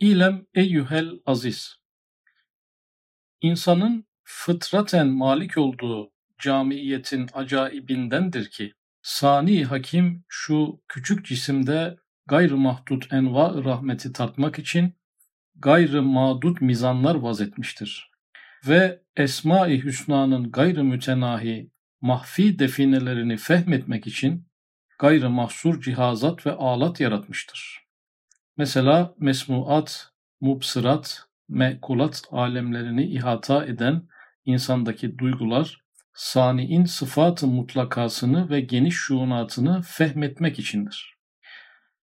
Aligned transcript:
İlem 0.00 0.46
eyyuhel 0.54 1.10
aziz. 1.26 1.76
İnsanın 3.40 4.04
fıtraten 4.22 5.08
malik 5.08 5.58
olduğu 5.58 6.10
camiyetin 6.38 7.26
acayibindendir 7.32 8.50
ki, 8.50 8.72
Sani 9.02 9.64
Hakim 9.64 10.24
şu 10.28 10.80
küçük 10.88 11.26
cisimde 11.26 11.96
gayrı 12.26 12.56
mahdut 12.56 13.12
enva 13.12 13.64
rahmeti 13.64 14.12
tatmak 14.12 14.58
için 14.58 14.94
gayrı 15.54 16.02
mağdut 16.02 16.60
mizanlar 16.60 17.14
vazetmiştir. 17.14 18.10
Ve 18.68 19.02
Esma-i 19.16 19.84
Hüsna'nın 19.84 20.50
gayrı 20.50 20.84
mütenahi 20.84 21.70
mahfi 22.00 22.58
definelerini 22.58 23.36
fehmetmek 23.36 24.06
için 24.06 24.48
gayrı 24.98 25.30
mahsur 25.30 25.82
cihazat 25.82 26.46
ve 26.46 26.52
alat 26.52 27.00
yaratmıştır. 27.00 27.79
Mesela 28.60 29.14
mesmuat, 29.18 30.10
mubsırat, 30.40 31.22
mekulat 31.48 32.22
alemlerini 32.30 33.04
ihata 33.04 33.64
eden 33.66 34.08
insandaki 34.44 35.18
duygular, 35.18 35.84
sani'in 36.12 36.84
sıfatı 36.84 37.46
mutlakasını 37.46 38.50
ve 38.50 38.60
geniş 38.60 38.94
şuunatını 38.94 39.82
fehmetmek 39.82 40.58
içindir. 40.58 41.14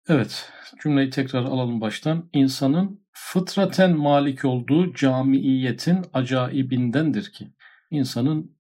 Evet, 0.08 0.52
cümleyi 0.84 1.09
tekrar 1.09 1.44
alalım 1.44 1.81
baştan. 1.81 2.30
İnsanın 2.34 3.05
fıtraten 3.12 3.98
malik 3.98 4.45
olduğu 4.45 4.94
camiiyetin 4.94 6.05
acayibindendir 6.14 7.31
ki, 7.31 7.53
insanın 7.92 8.58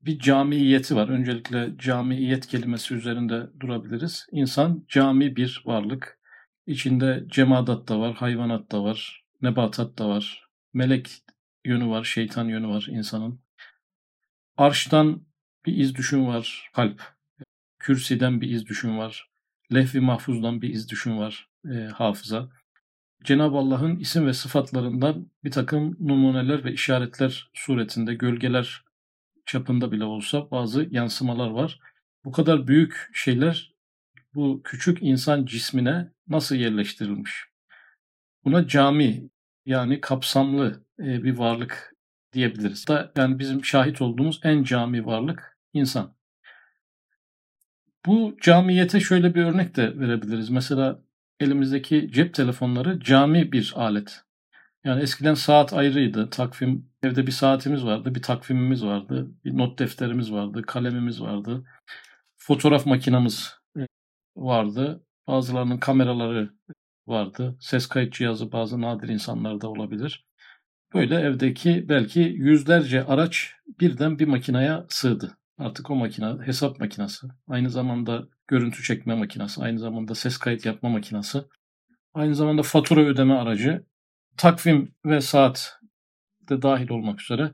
bir 0.00 0.18
camiyeti 0.18 0.96
var. 0.96 1.08
Öncelikle 1.08 1.70
camiiyet 1.78 2.46
kelimesi 2.46 2.94
üzerinde 2.94 3.46
durabiliriz. 3.60 4.26
İnsan 4.32 4.84
cami 4.88 5.36
bir 5.36 5.62
varlık. 5.66 6.19
İçinde 6.70 7.24
cemadat 7.28 7.88
da 7.88 8.00
var, 8.00 8.14
hayvanat 8.14 8.72
da 8.72 8.84
var, 8.84 9.24
nebatat 9.42 9.98
da 9.98 10.08
var, 10.08 10.48
melek 10.72 11.10
yönü 11.64 11.88
var, 11.88 12.04
şeytan 12.04 12.44
yönü 12.44 12.68
var 12.68 12.86
insanın. 12.90 13.40
Arştan 14.56 15.22
bir 15.66 15.76
iz 15.76 15.94
düşün 15.94 16.26
var, 16.26 16.70
kalp. 16.74 17.02
Kürsiden 17.78 18.40
bir 18.40 18.50
iz 18.50 18.66
düşün 18.66 18.98
var. 18.98 19.30
Lehvi 19.74 20.00
mahfuzdan 20.00 20.62
bir 20.62 20.68
iz 20.68 20.90
düşün 20.90 21.18
var, 21.18 21.48
e, 21.70 21.74
hafıza. 21.74 22.48
Cenab-ı 23.24 23.56
Allah'ın 23.56 23.96
isim 23.96 24.26
ve 24.26 24.32
sıfatlarından 24.32 25.30
bir 25.44 25.50
takım 25.50 25.96
numuneler 26.00 26.64
ve 26.64 26.72
işaretler 26.72 27.50
suretinde, 27.54 28.14
gölgeler 28.14 28.84
çapında 29.46 29.92
bile 29.92 30.04
olsa 30.04 30.50
bazı 30.50 30.88
yansımalar 30.90 31.50
var. 31.50 31.80
Bu 32.24 32.32
kadar 32.32 32.66
büyük 32.66 33.10
şeyler 33.12 33.69
bu 34.34 34.62
küçük 34.64 34.98
insan 35.02 35.46
cismine 35.46 36.12
nasıl 36.28 36.56
yerleştirilmiş? 36.56 37.44
Buna 38.44 38.68
cami 38.68 39.30
yani 39.66 40.00
kapsamlı 40.00 40.84
e, 40.98 41.22
bir 41.24 41.38
varlık 41.38 41.94
diyebiliriz. 42.32 42.88
Da 42.88 43.12
yani 43.16 43.38
bizim 43.38 43.64
şahit 43.64 44.02
olduğumuz 44.02 44.40
en 44.44 44.62
cami 44.62 45.06
varlık 45.06 45.58
insan. 45.72 46.14
Bu 48.06 48.36
camiyete 48.42 49.00
şöyle 49.00 49.34
bir 49.34 49.44
örnek 49.44 49.76
de 49.76 49.98
verebiliriz. 49.98 50.50
Mesela 50.50 51.00
elimizdeki 51.40 52.10
cep 52.12 52.34
telefonları 52.34 53.00
cami 53.00 53.52
bir 53.52 53.72
alet. 53.76 54.22
Yani 54.84 55.02
eskiden 55.02 55.34
saat 55.34 55.72
ayrıydı. 55.72 56.30
Takvim, 56.30 56.90
evde 57.02 57.26
bir 57.26 57.32
saatimiz 57.32 57.84
vardı, 57.84 58.14
bir 58.14 58.22
takvimimiz 58.22 58.84
vardı, 58.84 59.30
bir 59.44 59.58
not 59.58 59.78
defterimiz 59.78 60.32
vardı, 60.32 60.62
kalemimiz 60.62 61.20
vardı. 61.20 61.64
Fotoğraf 62.36 62.86
makinamız 62.86 63.59
vardı. 64.40 65.04
Bazılarının 65.26 65.78
kameraları 65.78 66.50
vardı. 67.06 67.56
Ses 67.60 67.86
kayıt 67.86 68.12
cihazı 68.12 68.52
bazı 68.52 68.80
nadir 68.80 69.08
insanlarda 69.08 69.68
olabilir. 69.68 70.26
Böyle 70.94 71.14
evdeki 71.14 71.88
belki 71.88 72.20
yüzlerce 72.20 73.04
araç 73.04 73.54
birden 73.80 74.18
bir 74.18 74.26
makinaya 74.28 74.86
sığdı. 74.88 75.36
Artık 75.58 75.90
o 75.90 75.96
makine 75.96 76.46
hesap 76.46 76.80
makinesi, 76.80 77.26
aynı 77.48 77.70
zamanda 77.70 78.28
görüntü 78.48 78.82
çekme 78.82 79.14
makinesi, 79.14 79.62
aynı 79.62 79.78
zamanda 79.78 80.14
ses 80.14 80.38
kayıt 80.38 80.66
yapma 80.66 80.88
makinesi, 80.88 81.38
aynı 82.14 82.34
zamanda 82.34 82.62
fatura 82.62 83.00
ödeme 83.00 83.34
aracı, 83.34 83.86
takvim 84.36 84.94
ve 85.06 85.20
saat 85.20 85.80
de 86.48 86.62
dahil 86.62 86.90
olmak 86.90 87.22
üzere 87.22 87.52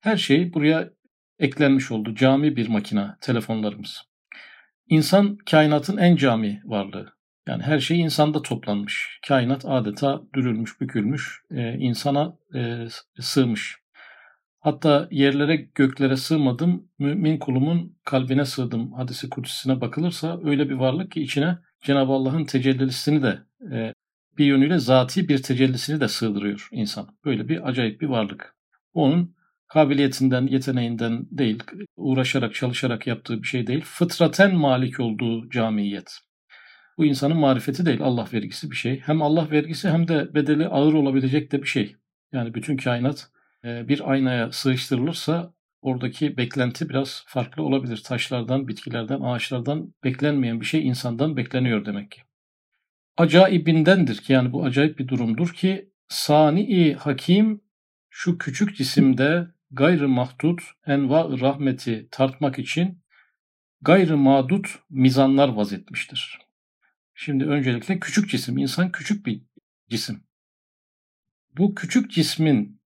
her 0.00 0.16
şey 0.16 0.54
buraya 0.54 0.90
eklenmiş 1.38 1.90
oldu. 1.90 2.14
Cami 2.14 2.56
bir 2.56 2.68
makine 2.68 3.16
telefonlarımız. 3.20 4.02
İnsan 4.88 5.36
kainatın 5.50 5.96
en 5.96 6.16
cami 6.16 6.62
varlığı. 6.64 7.12
Yani 7.48 7.62
her 7.62 7.78
şey 7.78 8.00
insanda 8.00 8.42
toplanmış. 8.42 9.20
Kainat 9.28 9.64
adeta 9.64 10.22
dürülmüş, 10.34 10.80
bükülmüş, 10.80 11.42
e, 11.50 11.72
insana 11.78 12.36
e, 12.54 12.86
sığmış. 13.20 13.76
Hatta 14.60 15.08
yerlere 15.10 15.56
göklere 15.56 16.16
sığmadım, 16.16 16.88
mümin 16.98 17.38
kulumun 17.38 17.96
kalbine 18.04 18.44
sığdım 18.44 18.92
hadisi 18.92 19.30
kutsisine 19.30 19.80
bakılırsa 19.80 20.40
öyle 20.44 20.68
bir 20.68 20.74
varlık 20.74 21.12
ki 21.12 21.22
içine 21.22 21.58
Cenab-ı 21.84 22.12
Allah'ın 22.12 22.44
tecellisini 22.44 23.22
de 23.22 23.38
e, 23.72 23.94
bir 24.38 24.46
yönüyle 24.46 24.78
zati 24.78 25.28
bir 25.28 25.42
tecellisini 25.42 26.00
de 26.00 26.08
sığdırıyor 26.08 26.68
insan. 26.72 27.08
Böyle 27.24 27.48
bir 27.48 27.68
acayip 27.68 28.00
bir 28.00 28.06
varlık. 28.06 28.54
Onun 28.94 29.34
kabiliyetinden, 29.68 30.46
yeteneğinden 30.46 31.26
değil, 31.30 31.62
uğraşarak, 31.96 32.54
çalışarak 32.54 33.06
yaptığı 33.06 33.42
bir 33.42 33.46
şey 33.48 33.66
değil. 33.66 33.80
Fıtraten 33.84 34.54
malik 34.54 35.00
olduğu 35.00 35.50
camiyet. 35.50 36.18
Bu 36.98 37.04
insanın 37.04 37.36
marifeti 37.36 37.86
değil, 37.86 38.00
Allah 38.02 38.28
vergisi 38.32 38.70
bir 38.70 38.76
şey. 38.76 39.00
Hem 39.00 39.22
Allah 39.22 39.50
vergisi 39.50 39.88
hem 39.88 40.08
de 40.08 40.34
bedeli 40.34 40.66
ağır 40.68 40.92
olabilecek 40.92 41.52
de 41.52 41.62
bir 41.62 41.66
şey. 41.66 41.96
Yani 42.32 42.54
bütün 42.54 42.76
kainat 42.76 43.30
e, 43.64 43.88
bir 43.88 44.10
aynaya 44.10 44.52
sığıştırılırsa 44.52 45.52
oradaki 45.82 46.36
beklenti 46.36 46.88
biraz 46.88 47.24
farklı 47.26 47.62
olabilir. 47.62 48.02
Taşlardan, 48.04 48.68
bitkilerden, 48.68 49.20
ağaçlardan 49.20 49.94
beklenmeyen 50.04 50.60
bir 50.60 50.66
şey 50.66 50.86
insandan 50.86 51.36
bekleniyor 51.36 51.84
demek 51.84 52.10
ki. 52.10 52.20
Acayibindendir 53.16 54.16
ki 54.16 54.32
yani 54.32 54.52
bu 54.52 54.64
acayip 54.64 54.98
bir 54.98 55.08
durumdur 55.08 55.48
ki 55.48 55.90
sani 56.08 56.94
hakim 56.94 57.60
şu 58.10 58.38
küçük 58.38 58.76
cisimde 58.76 59.46
gayrı 59.70 60.08
mahdut 60.08 60.62
enva 60.86 61.40
rahmeti 61.40 62.08
tartmak 62.10 62.58
için 62.58 63.02
gayrı 63.80 64.16
madut 64.16 64.78
mizanlar 64.90 65.48
vazetmiştir. 65.48 66.38
Şimdi 67.14 67.44
öncelikle 67.44 68.00
küçük 68.00 68.30
cisim. 68.30 68.58
insan 68.58 68.92
küçük 68.92 69.26
bir 69.26 69.42
cisim. 69.90 70.24
Bu 71.56 71.74
küçük 71.74 72.10
cismin 72.10 72.80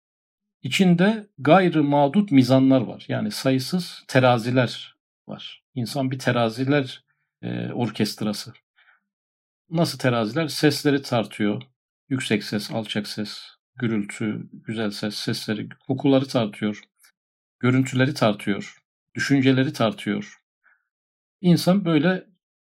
içinde 0.63 1.29
gayrı 1.39 1.85
mağdut 1.85 2.33
mizanlar 2.33 2.81
var. 2.81 3.05
Yani 3.09 3.31
sayısız 3.31 4.05
teraziler 4.09 4.97
var. 5.29 5.65
İnsan 5.75 6.11
bir 6.11 6.19
teraziler 6.19 7.05
e, 7.43 7.73
orkestrası. 7.73 8.53
Nasıl 9.71 9.99
teraziler? 9.99 10.49
Sesleri 10.49 11.03
tartıyor. 11.03 11.63
Yüksek 12.09 12.45
ses, 12.45 12.71
alçak 12.71 13.09
ses, 13.09 13.43
gürültü, 13.83 14.49
güzel 14.53 14.91
ses, 14.91 15.15
sesleri, 15.15 15.69
kokuları 15.87 16.27
tartıyor. 16.29 16.83
Görüntüleri 17.61 18.15
tartıyor. 18.15 18.79
Düşünceleri 19.15 19.73
tartıyor. 19.73 20.41
İnsan 21.41 21.85
böyle 21.85 22.27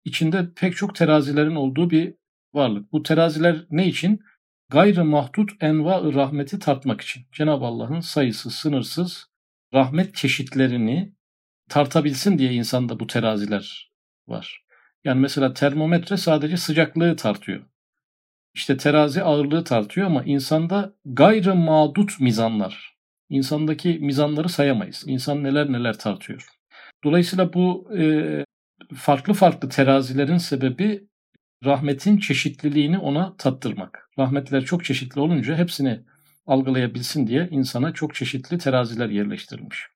içinde 0.05 0.53
pek 0.55 0.75
çok 0.75 0.95
terazilerin 0.95 1.55
olduğu 1.55 1.89
bir 1.89 2.13
varlık. 2.53 2.91
Bu 2.91 3.03
teraziler 3.03 3.65
ne 3.69 3.87
için? 3.87 4.19
Gayrı 4.69 5.05
mahdut 5.05 5.51
enva 5.59 6.13
rahmeti 6.13 6.59
tartmak 6.59 7.01
için. 7.01 7.23
Cenab-ı 7.31 7.65
Allah'ın 7.65 7.99
sayısı 7.99 8.49
sınırsız 8.49 9.25
rahmet 9.73 10.15
çeşitlerini 10.15 11.15
tartabilsin 11.69 12.37
diye 12.37 12.53
insanda 12.53 12.99
bu 12.99 13.07
teraziler 13.07 13.91
var. 14.27 14.65
Yani 15.03 15.19
mesela 15.19 15.53
termometre 15.53 16.17
sadece 16.17 16.57
sıcaklığı 16.57 17.15
tartıyor. 17.15 17.74
İşte 18.55 18.77
terazi 18.77 19.23
ağırlığı 19.23 19.63
tartıyor 19.63 20.07
ama 20.07 20.23
insanda 20.23 20.93
gayrı 21.05 21.55
mağdut 21.55 22.19
mizanlar. 22.19 22.95
İnsandaki 23.29 23.99
mizanları 24.01 24.49
sayamayız. 24.49 25.03
İnsan 25.07 25.43
neler 25.43 25.71
neler 25.71 25.97
tartıyor. 25.97 26.47
Dolayısıyla 27.03 27.53
bu 27.53 27.89
e, 27.97 28.45
farklı 28.95 29.33
farklı 29.33 29.69
terazilerin 29.69 30.37
sebebi 30.37 31.07
rahmetin 31.65 32.17
çeşitliliğini 32.17 32.97
ona 32.97 33.35
tattırmak. 33.37 34.09
Rahmetler 34.19 34.65
çok 34.65 34.85
çeşitli 34.85 35.21
olunca 35.21 35.57
hepsini 35.57 35.99
algılayabilsin 36.47 37.27
diye 37.27 37.47
insana 37.51 37.93
çok 37.93 38.15
çeşitli 38.15 38.57
teraziler 38.57 39.09
yerleştirilmiş. 39.09 39.87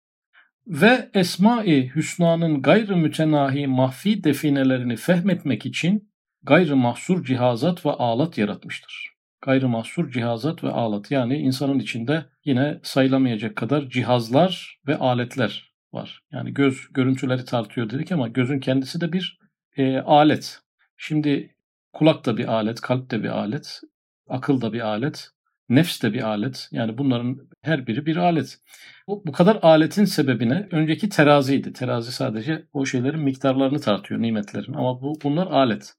Ve 0.67 1.09
Esma-i 1.13 1.95
Hüsna'nın 1.95 2.61
gayrı 2.61 2.97
mütenahi 2.97 3.67
mahfi 3.67 4.23
definelerini 4.23 4.95
fehmetmek 4.95 5.65
için 5.65 6.08
gayrı 6.43 6.75
mahsur 6.75 7.25
cihazat 7.25 7.85
ve 7.85 7.89
alat 7.89 8.37
yaratmıştır. 8.37 9.09
Gayrı 9.41 9.69
mahsur 9.69 10.11
cihazat 10.11 10.63
ve 10.63 10.69
alat 10.69 11.11
yani 11.11 11.37
insanın 11.37 11.79
içinde 11.79 12.25
yine 12.45 12.79
sayılamayacak 12.83 13.55
kadar 13.55 13.89
cihazlar 13.89 14.79
ve 14.87 14.97
aletler 14.97 15.73
var. 15.93 16.23
Yani 16.31 16.53
göz 16.53 16.87
görüntüleri 16.93 17.45
tartıyor 17.45 17.89
dedik 17.89 18.11
ama 18.11 18.27
gözün 18.27 18.59
kendisi 18.59 19.01
de 19.01 19.13
bir 19.13 19.39
e, 19.77 19.97
alet. 19.97 20.59
Şimdi 20.97 21.55
kulak 21.93 22.25
da 22.25 22.37
bir 22.37 22.47
alet, 22.47 22.81
kalp 22.81 23.11
de 23.11 23.23
bir 23.23 23.29
alet. 23.29 23.81
Akıl 24.29 24.61
da 24.61 24.73
bir 24.73 24.81
alet. 24.81 25.29
Nefs 25.69 26.01
de 26.03 26.13
bir 26.13 26.21
alet. 26.21 26.67
Yani 26.71 26.97
bunların 26.97 27.37
her 27.61 27.87
biri 27.87 28.05
bir 28.05 28.15
alet. 28.15 28.59
Bu, 29.07 29.23
bu 29.25 29.31
kadar 29.31 29.59
aletin 29.61 30.05
sebebine 30.05 30.67
önceki 30.71 31.09
teraziydi. 31.09 31.73
Terazi 31.73 32.11
sadece 32.11 32.65
o 32.73 32.85
şeylerin 32.85 33.19
miktarlarını 33.19 33.79
tartıyor, 33.79 34.21
nimetlerin. 34.21 34.73
Ama 34.73 35.01
bu 35.01 35.13
bunlar 35.23 35.47
alet. 35.47 35.93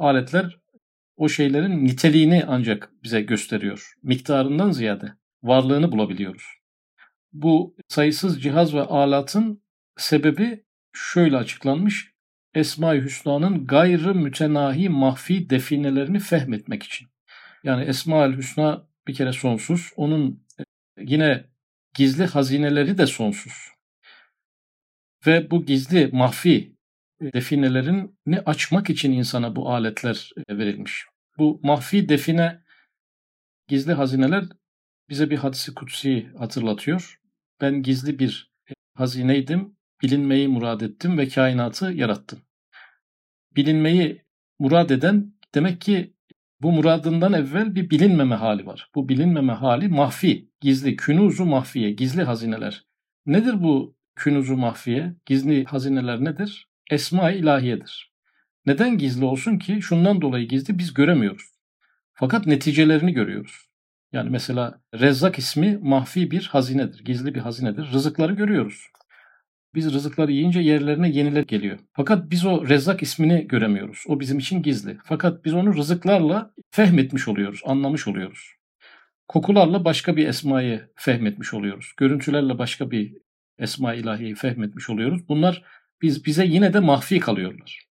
Aletler 0.00 0.58
o 1.16 1.28
şeylerin 1.28 1.84
niteliğini 1.84 2.44
ancak 2.46 2.92
bize 3.02 3.20
gösteriyor. 3.20 3.94
Miktarından 4.02 4.70
ziyade 4.70 5.12
varlığını 5.42 5.92
bulabiliyoruz. 5.92 6.44
Bu 7.32 7.76
sayısız 7.88 8.42
cihaz 8.42 8.74
ve 8.74 8.80
alatın 8.80 9.62
sebebi 9.96 10.64
şöyle 10.92 11.36
açıklanmış. 11.36 12.12
Esma-i 12.54 13.02
Hüsna'nın 13.02 13.66
gayrı 13.66 14.14
mütenahi 14.14 14.88
mahfi 14.88 15.50
definelerini 15.50 16.18
fehmetmek 16.18 16.82
için. 16.82 17.08
Yani 17.64 17.84
Esma-ül 17.84 18.36
Hüsna 18.36 18.88
bir 19.06 19.14
kere 19.14 19.32
sonsuz. 19.32 19.92
Onun 19.96 20.46
e, 20.60 20.62
yine 20.98 21.44
gizli 21.94 22.26
hazineleri 22.26 22.98
de 22.98 23.06
sonsuz. 23.06 23.68
Ve 25.26 25.50
bu 25.50 25.64
gizli 25.64 26.10
mahfi 26.12 26.79
definelerini 27.20 28.40
açmak 28.46 28.90
için 28.90 29.12
insana 29.12 29.56
bu 29.56 29.70
aletler 29.70 30.30
e, 30.48 30.58
verilmiş. 30.58 31.06
Bu 31.38 31.60
mahfi 31.62 32.08
define 32.08 32.62
gizli 33.68 33.92
hazineler 33.92 34.44
bize 35.08 35.30
bir 35.30 35.36
hadisi 35.36 35.74
kutsi 35.74 36.26
hatırlatıyor. 36.38 37.20
Ben 37.60 37.82
gizli 37.82 38.18
bir 38.18 38.52
hazineydim, 38.94 39.76
bilinmeyi 40.02 40.48
murad 40.48 40.80
ettim 40.80 41.18
ve 41.18 41.28
kainatı 41.28 41.92
yarattım. 41.92 42.38
Bilinmeyi 43.56 44.24
murad 44.58 44.90
eden 44.90 45.34
demek 45.54 45.80
ki 45.80 46.14
bu 46.62 46.72
muradından 46.72 47.32
evvel 47.32 47.74
bir 47.74 47.90
bilinmeme 47.90 48.34
hali 48.34 48.66
var. 48.66 48.90
Bu 48.94 49.08
bilinmeme 49.08 49.52
hali 49.52 49.88
mahfi, 49.88 50.50
gizli, 50.60 50.96
künuzu 50.96 51.44
mahfiye, 51.44 51.90
gizli 51.90 52.22
hazineler. 52.22 52.86
Nedir 53.26 53.62
bu 53.62 53.96
künuzu 54.16 54.56
mahfiye, 54.56 55.14
gizli 55.26 55.64
hazineler 55.64 56.24
nedir? 56.24 56.69
Esma-i 56.90 57.36
ilahiyedir. 57.36 58.12
Neden 58.66 58.98
gizli 58.98 59.24
olsun 59.24 59.58
ki? 59.58 59.82
Şundan 59.82 60.20
dolayı 60.20 60.48
gizli 60.48 60.78
biz 60.78 60.94
göremiyoruz. 60.94 61.44
Fakat 62.12 62.46
neticelerini 62.46 63.12
görüyoruz. 63.12 63.66
Yani 64.12 64.30
mesela 64.30 64.80
Rezzak 64.94 65.38
ismi 65.38 65.78
mahfi 65.82 66.30
bir 66.30 66.46
hazinedir, 66.46 67.04
gizli 67.04 67.34
bir 67.34 67.40
hazinedir. 67.40 67.92
Rızıkları 67.92 68.32
görüyoruz. 68.32 68.86
Biz 69.74 69.92
rızıkları 69.92 70.32
yiyince 70.32 70.60
yerlerine 70.60 71.10
yeniler 71.10 71.42
geliyor. 71.42 71.78
Fakat 71.92 72.30
biz 72.30 72.46
o 72.46 72.68
Rezzak 72.68 73.02
ismini 73.02 73.48
göremiyoruz. 73.48 74.04
O 74.06 74.20
bizim 74.20 74.38
için 74.38 74.62
gizli. 74.62 74.98
Fakat 75.04 75.44
biz 75.44 75.54
onu 75.54 75.76
rızıklarla 75.76 76.54
fehmetmiş 76.70 77.28
oluyoruz, 77.28 77.60
anlamış 77.64 78.08
oluyoruz. 78.08 78.52
Kokularla 79.28 79.84
başka 79.84 80.16
bir 80.16 80.28
esmayı 80.28 80.88
fehmetmiş 80.94 81.54
oluyoruz. 81.54 81.92
Görüntülerle 81.96 82.58
başka 82.58 82.90
bir 82.90 83.16
esma 83.58 83.94
ilahiyi 83.94 84.34
fehmetmiş 84.34 84.90
oluyoruz. 84.90 85.28
Bunlar 85.28 85.62
biz 86.02 86.24
bize 86.24 86.46
yine 86.46 86.72
de 86.72 86.80
mahfi 86.80 87.20
kalıyorlar. 87.20 87.90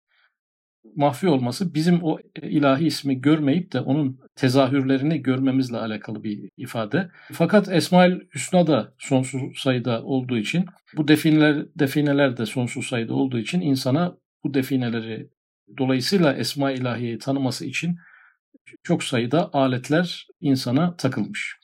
Mahfi 0.96 1.28
olması 1.28 1.74
bizim 1.74 2.04
o 2.04 2.18
ilahi 2.42 2.86
ismi 2.86 3.20
görmeyip 3.20 3.72
de 3.72 3.80
onun 3.80 4.20
tezahürlerini 4.36 5.22
görmemizle 5.22 5.76
alakalı 5.76 6.24
bir 6.24 6.50
ifade. 6.56 7.10
Fakat 7.32 7.68
Esmaül 7.68 8.20
Hüsna 8.34 8.66
da 8.66 8.94
sonsuz 8.98 9.58
sayıda 9.58 10.02
olduğu 10.02 10.38
için 10.38 10.66
bu 10.96 11.08
defineler, 11.08 11.66
defineler 11.78 12.36
de 12.36 12.46
sonsuz 12.46 12.86
sayıda 12.86 13.14
olduğu 13.14 13.38
için 13.38 13.60
insana 13.60 14.16
bu 14.44 14.54
defineleri 14.54 15.30
dolayısıyla 15.78 16.34
Esma 16.34 16.70
ilahiyi 16.72 17.18
tanıması 17.18 17.66
için 17.66 17.98
çok 18.82 19.04
sayıda 19.04 19.50
aletler 19.52 20.26
insana 20.40 20.96
takılmış. 20.96 21.56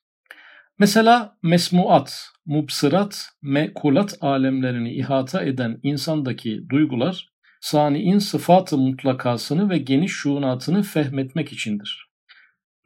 Mesela 0.79 1.37
mesmuat, 1.43 2.34
mubsırat, 2.47 3.29
mekulat 3.43 4.19
alemlerini 4.21 4.95
ihata 4.95 5.43
eden 5.43 5.81
insandaki 5.83 6.69
duygular 6.69 7.35
sani'in 7.61 8.19
sıfatı 8.19 8.79
mutlakasını 8.79 9.71
ve 9.71 9.79
geniş 9.79 10.13
şuunatını 10.13 10.83
fehmetmek 10.83 11.53
içindir. 11.53 12.09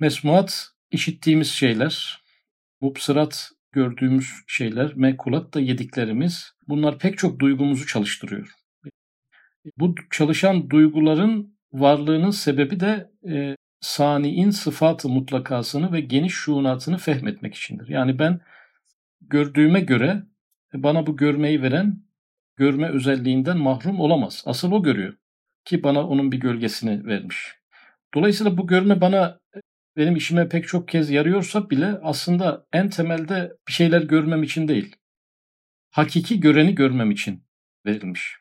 Mesmuat 0.00 0.68
işittiğimiz 0.90 1.50
şeyler, 1.50 2.22
mubsırat 2.80 3.50
gördüğümüz 3.72 4.32
şeyler, 4.46 4.94
mekulat 4.94 5.54
da 5.54 5.60
yediklerimiz. 5.60 6.52
Bunlar 6.68 6.98
pek 6.98 7.18
çok 7.18 7.40
duygumuzu 7.40 7.86
çalıştırıyor. 7.86 8.52
Bu 9.76 9.94
çalışan 10.10 10.70
duyguların 10.70 11.58
varlığının 11.72 12.30
sebebi 12.30 12.80
de 12.80 13.10
e, 13.28 13.56
sani'in 13.80 14.50
sıfatı 14.50 15.08
mutlakasını 15.08 15.92
ve 15.92 16.00
geniş 16.00 16.32
şuunatını 16.32 16.98
fehmetmek 16.98 17.54
içindir. 17.54 17.88
Yani 17.88 18.18
ben 18.18 18.40
gördüğüme 19.20 19.80
göre 19.80 20.22
bana 20.74 21.06
bu 21.06 21.16
görmeyi 21.16 21.62
veren 21.62 22.02
görme 22.56 22.88
özelliğinden 22.88 23.58
mahrum 23.58 24.00
olamaz. 24.00 24.42
Asıl 24.46 24.72
o 24.72 24.82
görüyor 24.82 25.14
ki 25.64 25.82
bana 25.82 26.08
onun 26.08 26.32
bir 26.32 26.40
gölgesini 26.40 27.06
vermiş. 27.06 27.54
Dolayısıyla 28.14 28.58
bu 28.58 28.66
görme 28.66 29.00
bana 29.00 29.40
benim 29.96 30.16
işime 30.16 30.48
pek 30.48 30.68
çok 30.68 30.88
kez 30.88 31.10
yarıyorsa 31.10 31.70
bile 31.70 31.86
aslında 31.86 32.66
en 32.72 32.90
temelde 32.90 33.52
bir 33.68 33.72
şeyler 33.72 34.02
görmem 34.02 34.42
için 34.42 34.68
değil. 34.68 34.96
Hakiki 35.90 36.40
göreni 36.40 36.74
görmem 36.74 37.10
için 37.10 37.44
verilmiş. 37.86 38.36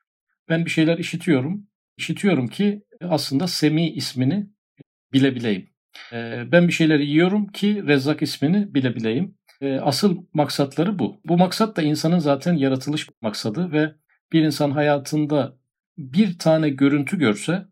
Ben 0.50 0.66
bir 0.66 0.70
şeyler 0.70 0.98
işitiyorum. 0.98 1.68
İşitiyorum 1.98 2.48
ki 2.48 2.84
aslında 3.02 3.48
Semi 3.48 3.90
ismini 3.90 4.50
bilebileyim. 5.14 5.70
Ben 6.52 6.68
bir 6.68 6.74
şeyler 6.74 7.00
yiyorum 7.00 7.48
ki 7.48 7.84
Rezzak 7.88 8.22
ismini 8.22 8.74
bilebileyim. 8.74 9.38
Asıl 9.62 10.18
maksatları 10.33 11.00
bu. 11.00 11.21
Bu 11.25 11.38
maksat 11.38 11.77
da 11.77 11.81
insanın 11.81 12.19
zaten 12.19 12.54
yaratılış 12.54 13.09
maksadı 13.21 13.71
ve 13.71 13.95
bir 14.31 14.42
insan 14.42 14.71
hayatında 14.71 15.57
bir 15.98 16.39
tane 16.39 16.69
görüntü 16.69 17.19
görse, 17.19 17.65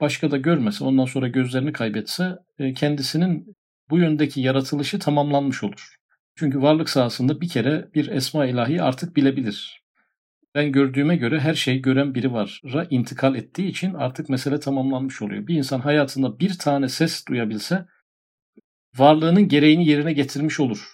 başka 0.00 0.30
da 0.30 0.36
görmese, 0.36 0.84
ondan 0.84 1.04
sonra 1.04 1.28
gözlerini 1.28 1.72
kaybetse 1.72 2.38
e, 2.58 2.72
kendisinin 2.72 3.56
bu 3.90 3.98
yöndeki 3.98 4.40
yaratılışı 4.40 4.98
tamamlanmış 4.98 5.64
olur. 5.64 5.96
Çünkü 6.36 6.62
varlık 6.62 6.88
sahasında 6.88 7.40
bir 7.40 7.48
kere 7.48 7.88
bir 7.94 8.08
esma 8.08 8.46
ilahi 8.46 8.82
artık 8.82 9.16
bilebilir. 9.16 9.84
Ben 10.54 10.72
gördüğüme 10.72 11.16
göre 11.16 11.40
her 11.40 11.54
şey 11.54 11.82
gören 11.82 12.14
biri 12.14 12.32
var'a 12.32 12.84
intikal 12.90 13.34
ettiği 13.34 13.68
için 13.68 13.94
artık 13.94 14.28
mesele 14.28 14.60
tamamlanmış 14.60 15.22
oluyor. 15.22 15.46
Bir 15.46 15.54
insan 15.54 15.80
hayatında 15.80 16.40
bir 16.40 16.58
tane 16.58 16.88
ses 16.88 17.26
duyabilse 17.26 17.86
varlığının 18.96 19.48
gereğini 19.48 19.86
yerine 19.86 20.12
getirmiş 20.12 20.60
olur. 20.60 20.93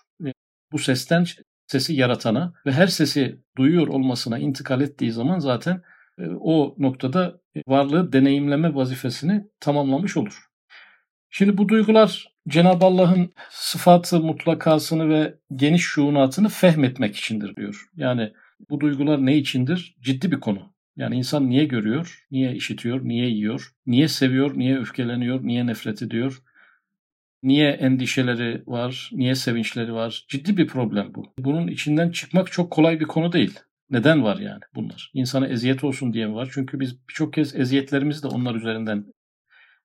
E, 0.70 0.72
bu 0.72 0.78
sesten 0.78 1.24
sesi 1.66 1.94
yaratana 1.94 2.52
ve 2.66 2.72
her 2.72 2.86
sesi 2.86 3.40
duyuyor 3.56 3.88
olmasına 3.88 4.38
intikal 4.38 4.80
ettiği 4.80 5.12
zaman 5.12 5.38
zaten 5.38 5.82
e, 6.18 6.26
o 6.40 6.74
noktada 6.78 7.40
varlığı 7.66 8.12
deneyimleme 8.12 8.74
vazifesini 8.74 9.44
tamamlamış 9.60 10.16
olur. 10.16 10.38
Şimdi 11.30 11.58
bu 11.58 11.68
duygular 11.68 12.28
Cenab-ı 12.48 12.84
Allah'ın 12.84 13.32
sıfatı 13.50 14.20
mutlakasını 14.20 15.08
ve 15.08 15.34
geniş 15.54 15.82
şuunatını 15.82 16.48
fehmetmek 16.48 17.16
içindir 17.16 17.56
diyor. 17.56 17.86
Yani 17.96 18.32
bu 18.70 18.80
duygular 18.80 19.26
ne 19.26 19.36
içindir? 19.36 19.96
Ciddi 20.00 20.32
bir 20.32 20.40
konu. 20.40 20.72
Yani 20.96 21.16
insan 21.16 21.50
niye 21.50 21.64
görüyor, 21.64 22.24
niye 22.30 22.54
işitiyor, 22.54 23.04
niye 23.04 23.28
yiyor, 23.28 23.72
niye 23.86 24.08
seviyor, 24.08 24.58
niye 24.58 24.78
öfkeleniyor, 24.78 25.42
niye 25.42 25.66
nefret 25.66 26.02
ediyor, 26.02 26.42
Niye 27.42 27.70
endişeleri 27.70 28.62
var, 28.66 29.10
niye 29.12 29.34
sevinçleri 29.34 29.92
var? 29.94 30.24
Ciddi 30.28 30.56
bir 30.56 30.66
problem 30.66 31.14
bu. 31.14 31.34
Bunun 31.38 31.68
içinden 31.68 32.10
çıkmak 32.10 32.52
çok 32.52 32.70
kolay 32.70 33.00
bir 33.00 33.04
konu 33.04 33.32
değil. 33.32 33.58
Neden 33.90 34.22
var 34.22 34.36
yani 34.38 34.60
bunlar? 34.74 35.10
İnsana 35.14 35.46
eziyet 35.46 35.84
olsun 35.84 36.12
diye 36.12 36.26
mi 36.26 36.34
var? 36.34 36.50
Çünkü 36.52 36.80
biz 36.80 37.08
birçok 37.08 37.32
kez 37.32 37.56
eziyetlerimizi 37.56 38.22
de 38.22 38.26
onlar 38.26 38.54
üzerinden 38.54 39.04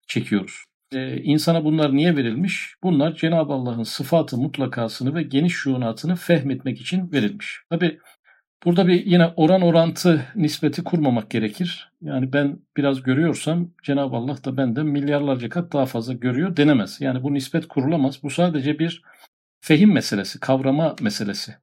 çekiyoruz. 0.07 0.63
Ee, 0.93 1.17
insana 1.17 1.65
bunlar 1.65 1.95
niye 1.95 2.15
verilmiş? 2.15 2.75
Bunlar 2.83 3.15
Cenab-ı 3.15 3.53
Allah'ın 3.53 3.83
sıfatı 3.83 4.38
mutlakasını 4.38 5.15
ve 5.15 5.24
geniş 5.24 5.53
şuunatını 5.53 6.15
fehmetmek 6.15 6.81
için 6.81 7.12
verilmiş. 7.12 7.59
Tabi 7.69 8.00
Burada 8.65 8.88
bir 8.88 9.05
yine 9.05 9.27
oran 9.27 9.62
orantı 9.62 10.25
nispeti 10.35 10.83
kurmamak 10.83 11.29
gerekir. 11.29 11.91
Yani 12.01 12.33
ben 12.33 12.59
biraz 12.77 13.03
görüyorsam 13.03 13.71
Cenab-ı 13.83 14.15
Allah 14.15 14.43
da 14.43 14.57
benden 14.57 14.85
milyarlarca 14.85 15.50
kat 15.50 15.74
daha 15.74 15.85
fazla 15.85 16.13
görüyor 16.13 16.57
denemez. 16.57 17.01
Yani 17.01 17.24
bu 17.24 17.33
nispet 17.33 17.67
kurulamaz. 17.67 18.24
Bu 18.24 18.29
sadece 18.29 18.79
bir 18.79 19.01
fehim 19.59 19.93
meselesi, 19.93 20.39
kavrama 20.39 20.95
meselesi. 21.01 21.55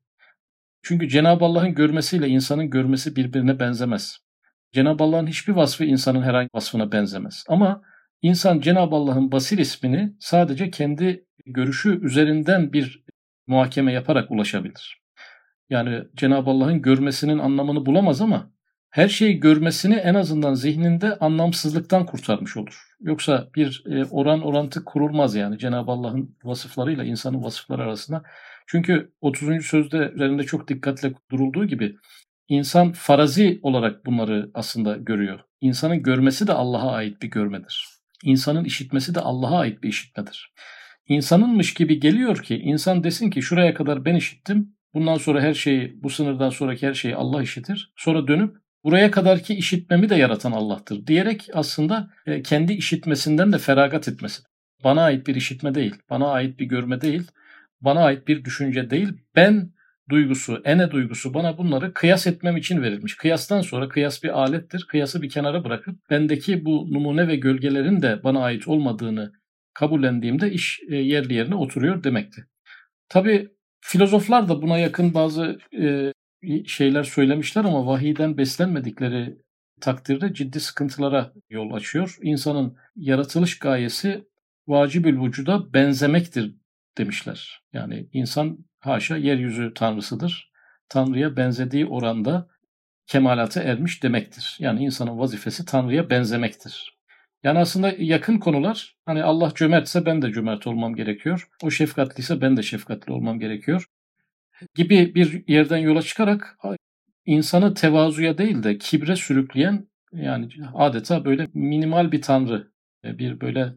Çünkü 0.83 1.09
Cenab-ı 1.09 1.45
Allah'ın 1.45 1.75
görmesiyle 1.75 2.29
insanın 2.29 2.71
görmesi 2.71 3.17
birbirine 3.17 3.61
benzemez. 3.61 4.19
Cenab-ı 4.73 5.05
Allah'ın 5.05 5.27
hiçbir 5.27 5.53
vasfı 5.53 5.85
insanın 5.85 6.23
herhangi 6.23 6.49
vasfına 6.55 6.93
benzemez. 6.93 7.45
Ama 7.49 7.83
insan 8.23 8.61
Cenab-ı 8.61 8.97
Allah'ın 8.97 9.33
basir 9.33 9.59
ismini 9.59 10.13
sadece 10.21 10.71
kendi 10.71 11.25
görüşü 11.47 12.05
üzerinden 12.07 12.73
bir 12.73 13.05
muhakeme 13.47 13.93
yaparak 13.93 14.31
ulaşabilir. 14.31 15.02
Yani 15.73 16.05
Cenab-ı 16.17 16.51
Allah'ın 16.51 16.83
görmesinin 16.83 17.39
anlamını 17.39 17.87
bulamaz 17.87 18.21
ama 18.21 18.51
her 18.91 19.09
şeyi 19.09 19.41
görmesini 19.41 19.95
en 19.95 20.15
azından 20.15 20.55
zihninde 20.55 21.19
anlamsızlıktan 21.19 22.07
kurtarmış 22.07 22.57
olur. 22.57 22.83
Yoksa 23.01 23.49
bir 23.55 23.85
e, 23.87 24.05
oran 24.05 24.43
orantı 24.43 24.85
kurulmaz 24.85 25.35
yani 25.35 25.59
Cenab-ı 25.59 25.91
Allah'ın 25.91 26.37
vasıflarıyla 26.45 27.05
insanın 27.05 27.43
vasıfları 27.45 27.83
arasında. 27.83 28.23
Çünkü 28.67 29.13
30. 29.21 29.67
sözde 29.67 30.13
üzerinde 30.15 30.43
çok 30.43 30.69
dikkatle 30.69 31.13
durulduğu 31.31 31.65
gibi 31.65 31.97
insan 32.49 32.93
farazi 32.93 33.61
olarak 33.63 34.07
bunları 34.07 34.51
aslında 34.55 34.97
görüyor. 34.97 35.41
İnsanın 35.61 36.03
görmesi 36.03 36.47
de 36.47 36.53
Allah'a 36.53 36.93
ait 36.93 37.23
bir 37.23 37.31
görmedir. 37.31 37.87
İnsanın 38.25 38.65
işitmesi 38.65 39.15
de 39.15 39.21
Allah'a 39.21 39.59
ait 39.59 39.83
bir 39.83 39.89
işitmedir. 39.89 40.53
İnsanınmış 41.09 41.75
gibi 41.75 42.01
geliyor 42.01 42.43
ki 42.43 42.59
insan 42.59 43.05
desin 43.05 43.31
ki 43.31 43.43
şuraya 43.43 43.75
kadar 43.75 44.05
ben 44.05 44.15
işittim. 44.15 44.75
Bundan 44.95 45.17
sonra 45.17 45.41
her 45.41 45.55
şeyi, 45.55 46.03
bu 46.03 46.11
sınırdan 46.11 46.51
sonraki 46.51 46.87
her 46.87 46.95
şeyi 46.95 47.17
Allah 47.17 47.43
işitir. 47.43 47.93
Sonra 47.97 48.29
dönüp 48.29 48.57
buraya 48.85 49.11
kadarki 49.11 49.55
işitmemi 49.55 50.09
de 50.09 50.15
yaratan 50.15 50.53
Allah'tır 50.53 51.07
diyerek 51.07 51.49
aslında 51.53 52.11
e, 52.27 52.43
kendi 52.43 52.73
işitmesinden 52.73 53.53
de 53.53 53.59
feragat 53.59 54.09
etmesi. 54.09 54.43
Bana 54.85 55.03
ait 55.03 55.27
bir 55.27 55.35
işitme 55.35 55.75
değil, 55.75 55.95
bana 56.11 56.29
ait 56.29 56.59
bir 56.59 56.65
görme 56.67 57.01
değil, 57.01 57.23
bana 57.81 58.05
ait 58.05 58.29
bir 58.29 58.45
düşünce 58.45 58.91
değil. 58.91 59.09
Ben 59.37 59.73
duygusu, 60.11 60.63
ene 60.65 60.91
duygusu 60.91 61.35
bana 61.35 61.59
bunları 61.59 61.95
kıyas 61.95 62.27
etmem 62.27 62.57
için 62.57 62.83
verilmiş. 62.83 63.17
Kıyastan 63.17 63.61
sonra 63.61 63.89
kıyas 63.89 64.23
bir 64.23 64.41
alettir. 64.41 64.87
Kıyası 64.89 65.23
bir 65.23 65.29
kenara 65.29 65.65
bırakıp 65.65 66.11
bendeki 66.11 66.65
bu 66.65 66.89
numune 66.93 67.29
ve 67.29 67.37
gölgelerin 67.37 68.03
de 68.03 68.21
bana 68.25 68.43
ait 68.43 68.69
olmadığını 68.69 69.33
kabullendiğimde 69.75 70.53
iş 70.53 70.81
e, 70.89 70.97
yerli 70.97 71.35
yerine 71.35 71.55
oturuyor 71.55 72.05
demekti. 72.05 72.47
Tabi 73.09 73.49
filozoflar 73.83 74.49
da 74.49 74.63
buna 74.63 74.79
yakın 74.79 75.15
bazı 75.15 75.59
e, 75.79 76.13
şeyler 76.67 77.03
söylemişler 77.03 77.65
ama 77.65 77.87
vahiyden 77.87 78.37
beslenmedikleri 78.37 79.39
takdirde 79.81 80.35
ciddi 80.35 80.61
sıkıntılara 80.61 81.33
yol 81.51 81.73
açıyor. 81.73 82.17
İnsanın 82.23 82.77
yaratılış 82.97 83.59
gayesi 83.59 84.25
vacibül 84.67 85.23
vücuda 85.23 85.73
benzemektir 85.73 86.57
demişler. 86.99 87.63
Yani 87.73 88.09
insan 88.13 88.59
haşa 88.81 89.17
yeryüzü 89.17 89.75
tanrısıdır. 89.75 90.53
Tanrı'ya 90.89 91.37
benzediği 91.37 91.87
oranda 91.87 92.49
kemalata 93.07 93.63
ermiş 93.63 94.03
demektir. 94.03 94.57
Yani 94.59 94.85
insanın 94.85 95.19
vazifesi 95.19 95.65
Tanrı'ya 95.65 96.11
benzemektir. 96.11 96.99
Yani 97.45 97.59
aslında 97.59 97.95
yakın 97.99 98.39
konular. 98.39 98.97
Hani 99.07 99.23
Allah 99.23 99.53
cömertse 99.55 100.07
ben 100.07 100.23
de 100.23 100.33
cömert 100.33 100.67
olmam 100.67 100.95
gerekiyor. 100.95 101.49
O 101.63 101.71
şefkatliyse 101.71 102.41
ben 102.41 102.57
de 102.57 102.63
şefkatli 102.63 103.13
olmam 103.13 103.41
gerekiyor. 103.41 103.87
Gibi 104.75 105.15
bir 105.15 105.45
yerden 105.49 105.79
yola 105.79 106.03
çıkarak 106.03 106.59
insanı 107.27 107.75
tevazuya 107.75 108.39
değil 108.39 108.63
de 108.63 108.79
kibre 108.79 109.17
sürükleyen 109.17 109.89
yani 110.13 110.49
adeta 110.75 111.25
böyle 111.25 111.49
minimal 111.55 112.13
bir 112.13 112.23
tanrı, 112.23 112.73
bir 113.05 113.41
böyle 113.41 113.73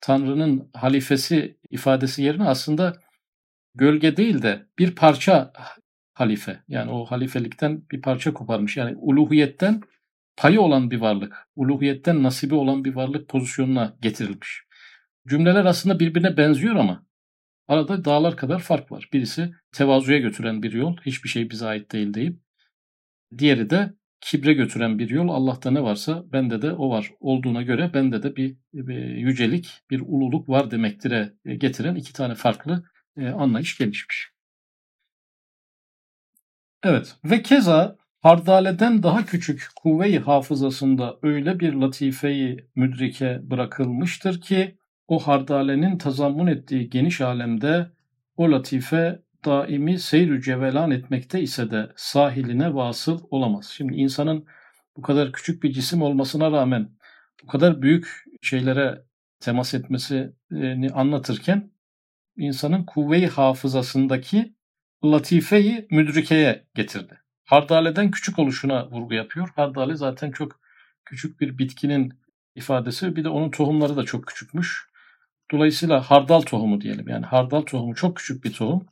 tanrının 0.00 0.70
halifesi 0.74 1.58
ifadesi 1.70 2.22
yerine 2.22 2.44
aslında 2.44 2.96
gölge 3.74 4.16
değil 4.16 4.42
de 4.42 4.66
bir 4.78 4.94
parça 4.94 5.52
halife. 6.14 6.62
Yani 6.68 6.90
o 6.90 7.04
halifelikten 7.04 7.82
bir 7.90 8.02
parça 8.02 8.34
koparmış. 8.34 8.76
Yani 8.76 8.96
uluhiyetten 8.96 9.80
payı 10.36 10.60
olan 10.60 10.90
bir 10.90 11.00
varlık, 11.00 11.48
uluhiyetten 11.56 12.22
nasibi 12.22 12.54
olan 12.54 12.84
bir 12.84 12.94
varlık 12.94 13.28
pozisyonuna 13.28 13.96
getirilmiş. 14.00 14.62
Cümleler 15.28 15.64
aslında 15.64 16.00
birbirine 16.00 16.36
benziyor 16.36 16.76
ama 16.76 17.06
arada 17.68 18.04
dağlar 18.04 18.36
kadar 18.36 18.58
fark 18.58 18.92
var. 18.92 19.08
Birisi 19.12 19.54
tevazuya 19.72 20.18
götüren 20.18 20.62
bir 20.62 20.72
yol, 20.72 20.96
hiçbir 20.96 21.28
şey 21.28 21.50
bize 21.50 21.66
ait 21.66 21.92
değil 21.92 22.14
deyip, 22.14 22.40
diğeri 23.38 23.70
de 23.70 23.94
kibre 24.20 24.52
götüren 24.52 24.98
bir 24.98 25.10
yol. 25.10 25.28
Allah'ta 25.28 25.70
ne 25.70 25.82
varsa 25.82 26.24
bende 26.32 26.62
de 26.62 26.72
o 26.72 26.90
var. 26.90 27.10
Olduğuna 27.20 27.62
göre 27.62 27.94
bende 27.94 28.22
de 28.22 28.36
bir, 28.36 28.56
bir 28.72 29.04
yücelik, 29.04 29.82
bir 29.90 30.00
ululuk 30.00 30.48
var 30.48 30.70
demektire 30.70 31.32
getiren 31.58 31.94
iki 31.94 32.12
tane 32.12 32.34
farklı 32.34 32.84
e, 33.16 33.28
anlayış 33.28 33.78
gelişmiş. 33.78 34.32
Evet 36.82 37.16
ve 37.24 37.42
keza 37.42 37.96
Hardaleden 38.22 39.02
daha 39.02 39.24
küçük 39.24 39.68
kuvve-i 39.76 40.18
hafızasında 40.18 41.18
öyle 41.22 41.60
bir 41.60 41.72
latifeyi 41.72 42.68
müdrike 42.74 43.40
bırakılmıştır 43.50 44.40
ki 44.40 44.78
o 45.08 45.18
hardalenin 45.18 45.98
tazammun 45.98 46.46
ettiği 46.46 46.90
geniş 46.90 47.20
alemde 47.20 47.90
o 48.36 48.52
latife 48.52 49.22
daimi 49.44 49.98
seyr 49.98 50.40
cevelan 50.40 50.90
etmekte 50.90 51.40
ise 51.40 51.70
de 51.70 51.92
sahiline 51.96 52.74
vasıl 52.74 53.20
olamaz. 53.30 53.68
Şimdi 53.76 53.94
insanın 53.94 54.46
bu 54.96 55.02
kadar 55.02 55.32
küçük 55.32 55.62
bir 55.62 55.72
cisim 55.72 56.02
olmasına 56.02 56.52
rağmen 56.52 56.88
bu 57.42 57.46
kadar 57.46 57.82
büyük 57.82 58.24
şeylere 58.42 59.02
temas 59.40 59.74
etmesini 59.74 60.90
anlatırken 60.94 61.70
insanın 62.36 62.84
kuvve-i 62.84 63.26
hafızasındaki 63.26 64.54
latifeyi 65.04 65.86
müdrikeye 65.90 66.66
getirdi. 66.74 67.21
Hardaleden 67.52 68.10
küçük 68.10 68.38
oluşuna 68.38 68.90
vurgu 68.90 69.14
yapıyor. 69.14 69.48
Hardale 69.56 69.96
zaten 69.96 70.30
çok 70.30 70.60
küçük 71.04 71.40
bir 71.40 71.58
bitkinin 71.58 72.14
ifadesi. 72.54 73.16
Bir 73.16 73.24
de 73.24 73.28
onun 73.28 73.50
tohumları 73.50 73.96
da 73.96 74.04
çok 74.04 74.26
küçükmüş. 74.26 74.88
Dolayısıyla 75.50 76.00
hardal 76.00 76.40
tohumu 76.40 76.80
diyelim. 76.80 77.08
Yani 77.08 77.26
hardal 77.26 77.60
tohumu 77.60 77.94
çok 77.94 78.16
küçük 78.16 78.44
bir 78.44 78.52
tohum. 78.52 78.86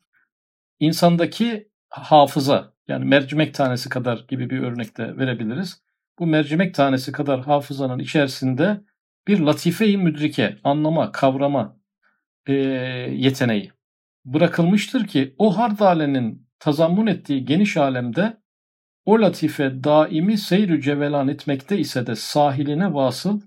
İnsandaki 0.81 1.69
hafıza 1.89 2.73
yani 2.89 3.05
mercimek 3.05 3.55
tanesi 3.55 3.89
kadar 3.89 4.25
gibi 4.29 4.51
bir 4.51 4.59
örnekte 4.63 5.17
verebiliriz. 5.17 5.83
Bu 6.19 6.27
mercimek 6.27 6.75
tanesi 6.75 7.13
kadar 7.13 7.41
hafızanın 7.41 7.99
içerisinde 7.99 8.81
bir 9.29 9.39
latife-i 9.39 9.97
müdrike, 9.97 10.59
anlama, 10.65 11.13
kavrama 11.13 11.77
e, 12.47 12.53
yeteneği 13.13 13.73
bırakılmıştır 14.25 15.07
ki 15.07 15.35
o 15.39 15.57
hardalenin 15.57 16.49
tazammun 16.59 17.07
ettiği 17.07 17.45
geniş 17.45 17.77
alemde 17.77 18.40
o 19.11 19.21
latife 19.21 19.85
daimi 19.85 20.39
seyr 20.39 20.81
cevelan 20.81 21.29
etmekte 21.29 21.79
ise 21.79 22.07
de 22.07 22.17
sahiline 22.17 22.95
vasıl 22.95 23.41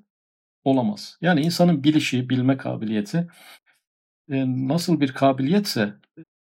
olamaz. 0.63 1.17
Yani 1.21 1.41
insanın 1.41 1.83
bilişi, 1.83 2.29
bilme 2.29 2.57
kabiliyeti 2.57 3.27
e, 4.29 4.45
nasıl 4.67 4.99
bir 5.01 5.13
kabiliyetse, 5.13 5.93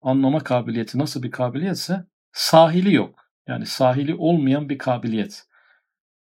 anlama 0.02 0.38
kabiliyeti 0.38 0.98
nasıl 0.98 1.22
bir 1.22 1.30
kabiliyetse 1.30 2.04
sahili 2.32 2.94
yok. 2.94 3.30
Yani 3.46 3.66
sahili 3.66 4.14
olmayan 4.14 4.68
bir 4.68 4.78
kabiliyet. 4.78 5.46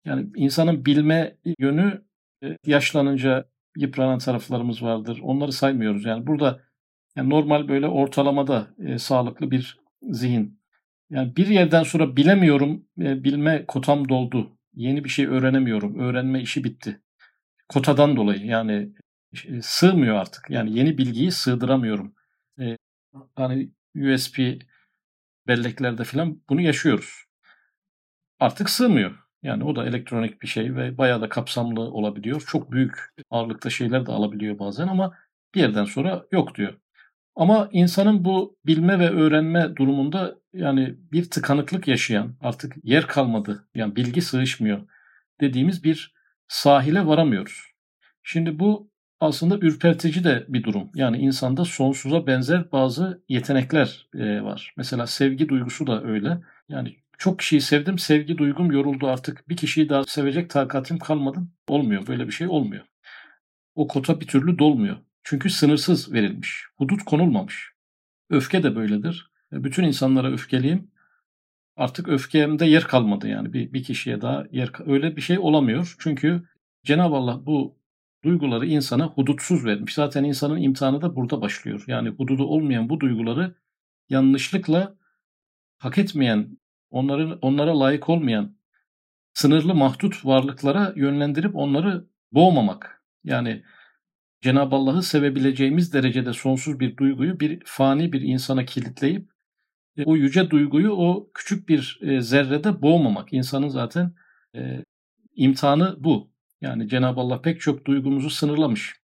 Yani 0.04 0.26
insanın 0.36 0.84
bilme 0.86 1.36
yönü 1.58 2.02
e, 2.44 2.56
yaşlanınca 2.66 3.48
yıpranan 3.76 4.18
taraflarımız 4.18 4.82
vardır. 4.82 5.20
Onları 5.22 5.52
saymıyoruz. 5.52 6.04
Yani 6.04 6.26
burada 6.26 6.60
yani 7.16 7.30
normal 7.30 7.68
böyle 7.68 7.88
ortalamada 7.88 8.66
e, 8.78 8.98
sağlıklı 8.98 9.50
bir 9.50 9.78
zihin. 10.02 10.57
Yani 11.10 11.36
bir 11.36 11.46
yerden 11.46 11.82
sonra 11.82 12.16
bilemiyorum, 12.16 12.84
e, 13.00 13.24
bilme 13.24 13.64
kotam 13.66 14.08
doldu. 14.08 14.58
Yeni 14.74 15.04
bir 15.04 15.08
şey 15.08 15.26
öğrenemiyorum. 15.26 15.98
Öğrenme 15.98 16.42
işi 16.42 16.64
bitti. 16.64 17.00
Kotadan 17.68 18.16
dolayı 18.16 18.46
yani 18.46 18.92
e, 19.44 19.62
sığmıyor 19.62 20.16
artık. 20.16 20.50
Yani 20.50 20.78
yeni 20.78 20.98
bilgiyi 20.98 21.32
sığdıramıyorum. 21.32 22.14
E, 22.60 22.76
hani 23.36 23.70
USB 23.96 24.38
belleklerde 25.46 26.04
falan 26.04 26.42
bunu 26.48 26.60
yaşıyoruz. 26.60 27.24
Artık 28.40 28.70
sığmıyor. 28.70 29.18
Yani 29.42 29.64
o 29.64 29.76
da 29.76 29.86
elektronik 29.86 30.42
bir 30.42 30.46
şey 30.46 30.74
ve 30.74 30.98
bayağı 30.98 31.20
da 31.20 31.28
kapsamlı 31.28 31.80
olabiliyor. 31.80 32.42
Çok 32.46 32.72
büyük 32.72 33.14
ağırlıkta 33.30 33.70
şeyler 33.70 34.06
de 34.06 34.12
alabiliyor 34.12 34.58
bazen 34.58 34.88
ama 34.88 35.14
bir 35.54 35.60
yerden 35.60 35.84
sonra 35.84 36.24
yok 36.32 36.54
diyor. 36.54 36.78
Ama 37.36 37.68
insanın 37.72 38.24
bu 38.24 38.56
bilme 38.66 38.98
ve 38.98 39.10
öğrenme 39.10 39.76
durumunda 39.76 40.36
yani 40.58 40.94
bir 41.12 41.30
tıkanıklık 41.30 41.88
yaşayan, 41.88 42.36
artık 42.40 42.76
yer 42.82 43.06
kalmadı, 43.06 43.68
yani 43.74 43.96
bilgi 43.96 44.22
sığışmıyor 44.22 44.80
dediğimiz 45.40 45.84
bir 45.84 46.14
sahile 46.48 47.06
varamıyoruz. 47.06 47.62
Şimdi 48.22 48.58
bu 48.58 48.90
aslında 49.20 49.58
ürpertici 49.58 50.24
de 50.24 50.44
bir 50.48 50.62
durum. 50.62 50.90
Yani 50.94 51.18
insanda 51.18 51.64
sonsuza 51.64 52.26
benzer 52.26 52.72
bazı 52.72 53.22
yetenekler 53.28 54.08
e, 54.14 54.42
var. 54.42 54.74
Mesela 54.76 55.06
sevgi 55.06 55.48
duygusu 55.48 55.86
da 55.86 56.04
öyle. 56.04 56.38
Yani 56.68 56.96
çok 57.18 57.38
kişiyi 57.38 57.60
sevdim, 57.60 57.98
sevgi 57.98 58.38
duygum 58.38 58.72
yoruldu 58.72 59.06
artık. 59.06 59.48
Bir 59.48 59.56
kişiyi 59.56 59.88
daha 59.88 60.04
sevecek 60.04 60.50
takatim 60.50 60.98
kalmadı. 60.98 61.40
Olmuyor, 61.68 62.06
böyle 62.06 62.26
bir 62.26 62.32
şey 62.32 62.48
olmuyor. 62.48 62.84
O 63.74 63.88
kota 63.88 64.20
bir 64.20 64.26
türlü 64.26 64.58
dolmuyor. 64.58 64.96
Çünkü 65.24 65.50
sınırsız 65.50 66.12
verilmiş. 66.12 66.64
Hudut 66.76 67.04
konulmamış. 67.04 67.72
Öfke 68.30 68.62
de 68.62 68.76
böyledir. 68.76 69.30
Bütün 69.52 69.84
insanlara 69.84 70.32
öfkeliyim. 70.32 70.90
Artık 71.76 72.08
öfkemde 72.08 72.66
yer 72.66 72.82
kalmadı 72.84 73.28
yani 73.28 73.52
bir, 73.52 73.72
bir 73.72 73.82
kişiye 73.82 74.20
daha 74.20 74.44
yer 74.52 74.70
öyle 74.86 75.16
bir 75.16 75.20
şey 75.20 75.38
olamıyor. 75.38 75.96
Çünkü 75.98 76.48
Cenab-ı 76.84 77.14
Allah 77.14 77.46
bu 77.46 77.78
duyguları 78.24 78.66
insana 78.66 79.06
hudutsuz 79.06 79.64
vermiş. 79.64 79.94
Zaten 79.94 80.24
insanın 80.24 80.62
imtihanı 80.62 81.02
da 81.02 81.16
burada 81.16 81.40
başlıyor. 81.40 81.84
Yani 81.86 82.08
hududu 82.08 82.44
olmayan 82.44 82.88
bu 82.88 83.00
duyguları 83.00 83.54
yanlışlıkla 84.08 84.96
hak 85.78 85.98
etmeyen, 85.98 86.58
onların 86.90 87.38
onlara 87.42 87.80
layık 87.80 88.08
olmayan 88.08 88.56
sınırlı 89.34 89.74
mahdut 89.74 90.24
varlıklara 90.26 90.92
yönlendirip 90.96 91.56
onları 91.56 92.06
boğmamak. 92.32 93.02
Yani 93.24 93.62
Cenab-ı 94.40 94.76
Allah'ı 94.76 95.02
sevebileceğimiz 95.02 95.92
derecede 95.92 96.32
sonsuz 96.32 96.80
bir 96.80 96.96
duyguyu 96.96 97.40
bir 97.40 97.62
fani 97.64 98.12
bir 98.12 98.20
insana 98.20 98.64
kilitleyip 98.64 99.30
o 100.04 100.16
yüce 100.16 100.50
duyguyu 100.50 100.90
o 100.90 101.30
küçük 101.34 101.68
bir 101.68 101.98
e, 102.02 102.20
zerrede 102.20 102.82
boğmamak. 102.82 103.32
İnsanın 103.32 103.68
zaten 103.68 104.12
e, 104.56 104.84
imtihanı 105.34 105.96
bu. 105.98 106.30
Yani 106.60 106.88
Cenab-ı 106.88 107.20
Allah 107.20 107.42
pek 107.42 107.60
çok 107.60 107.86
duygumuzu 107.86 108.30
sınırlamış. 108.30 108.94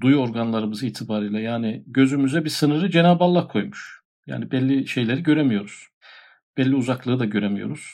Duyu 0.00 0.16
organlarımız 0.16 0.82
itibariyle 0.82 1.40
yani 1.40 1.84
gözümüze 1.86 2.44
bir 2.44 2.50
sınırı 2.50 2.90
Cenab-ı 2.90 3.24
Allah 3.24 3.48
koymuş. 3.48 4.00
Yani 4.26 4.50
belli 4.50 4.88
şeyleri 4.88 5.22
göremiyoruz. 5.22 5.88
Belli 6.56 6.76
uzaklığı 6.76 7.20
da 7.20 7.24
göremiyoruz. 7.24 7.90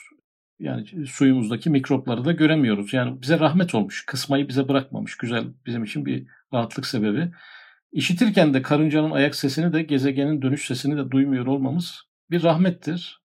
Yani 0.59 1.07
suyumuzdaki 1.07 1.69
mikropları 1.69 2.25
da 2.25 2.31
göremiyoruz. 2.31 2.93
Yani 2.93 3.21
bize 3.21 3.39
rahmet 3.39 3.75
olmuş. 3.75 4.05
Kısmayı 4.05 4.47
bize 4.47 4.67
bırakmamış. 4.67 5.17
Güzel 5.17 5.43
bizim 5.65 5.83
için 5.83 6.05
bir 6.05 6.27
rahatlık 6.53 6.85
sebebi. 6.85 7.31
İşitirken 7.91 8.53
de 8.53 8.61
karıncanın 8.61 9.11
ayak 9.11 9.35
sesini 9.35 9.73
de 9.73 9.81
gezegenin 9.83 10.41
dönüş 10.41 10.67
sesini 10.67 10.97
de 10.97 11.11
duymuyor 11.11 11.45
olmamız 11.45 12.01
bir 12.31 12.43
rahmettir. 12.43 13.21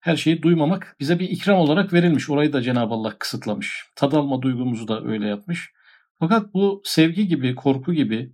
Her 0.00 0.16
şeyi 0.16 0.42
duymamak 0.42 0.96
bize 1.00 1.18
bir 1.18 1.28
ikram 1.28 1.58
olarak 1.58 1.92
verilmiş. 1.92 2.30
Orayı 2.30 2.52
da 2.52 2.62
Cenab-ı 2.62 2.94
Allah 2.94 3.18
kısıtlamış. 3.18 3.84
Tad 3.96 4.12
alma 4.12 4.42
duygumuzu 4.42 4.88
da 4.88 5.04
öyle 5.04 5.28
yapmış. 5.28 5.70
Fakat 6.18 6.54
bu 6.54 6.82
sevgi 6.84 7.28
gibi, 7.28 7.54
korku 7.54 7.94
gibi, 7.94 8.32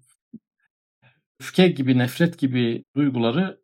öfke 1.40 1.68
gibi, 1.68 1.98
nefret 1.98 2.38
gibi 2.38 2.84
duyguları 2.96 3.60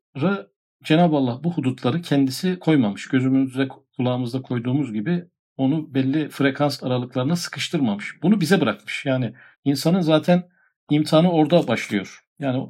Cenab-ı 0.85 1.17
Allah 1.17 1.45
bu 1.45 1.53
hudutları 1.53 2.03
kendisi 2.03 2.59
koymamış. 2.59 3.09
Gözümüzde, 3.09 3.69
kulağımızda 3.97 4.43
koyduğumuz 4.43 4.93
gibi 4.93 5.25
onu 5.57 5.95
belli 5.95 6.29
frekans 6.29 6.83
aralıklarına 6.83 7.37
sıkıştırmamış. 7.37 8.23
Bunu 8.23 8.41
bize 8.41 8.61
bırakmış. 8.61 9.07
Yani 9.07 9.35
insanın 9.65 10.01
zaten 10.01 10.54
imtihanı 10.91 11.33
orada 11.33 11.69
başlıyor. 11.69 12.21
Yani 12.39 12.67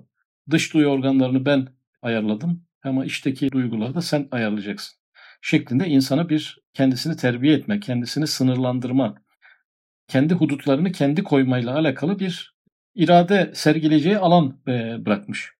dış 0.51 0.75
duyu 0.75 0.87
organlarını 0.87 1.47
ben 1.47 1.69
ayarladım 2.03 2.65
ama 2.85 3.05
içteki 3.05 3.53
duyguları 3.53 3.95
da 3.95 4.03
sen 4.03 4.29
ayarlayacaksın. 4.31 4.99
Şeklinde 5.43 5.87
insana 5.89 6.29
bir 6.29 6.59
kendisini 6.73 7.17
terbiye 7.17 7.57
etme, 7.57 7.81
kendisini 7.81 8.27
sınırlandırma, 8.27 9.15
kendi 10.09 10.35
hudutlarını 10.35 10.93
kendi 10.93 11.23
koymayla 11.23 11.75
alakalı 11.75 12.19
bir 12.19 12.55
irade 12.95 13.51
sergileyeceği 13.55 14.19
alan 14.19 14.61
e, 14.69 15.07
bırakmış. 15.07 15.53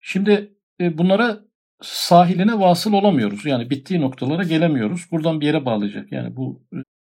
Şimdi 0.00 0.54
e, 0.80 0.98
bunlara 0.98 1.40
sahiline 1.82 2.60
vasıl 2.60 2.92
olamıyoruz. 2.92 3.46
Yani 3.46 3.70
bittiği 3.70 4.00
noktalara 4.00 4.42
gelemiyoruz. 4.42 5.06
Buradan 5.10 5.40
bir 5.40 5.46
yere 5.46 5.64
bağlayacak. 5.64 6.12
Yani 6.12 6.36
bu 6.36 6.62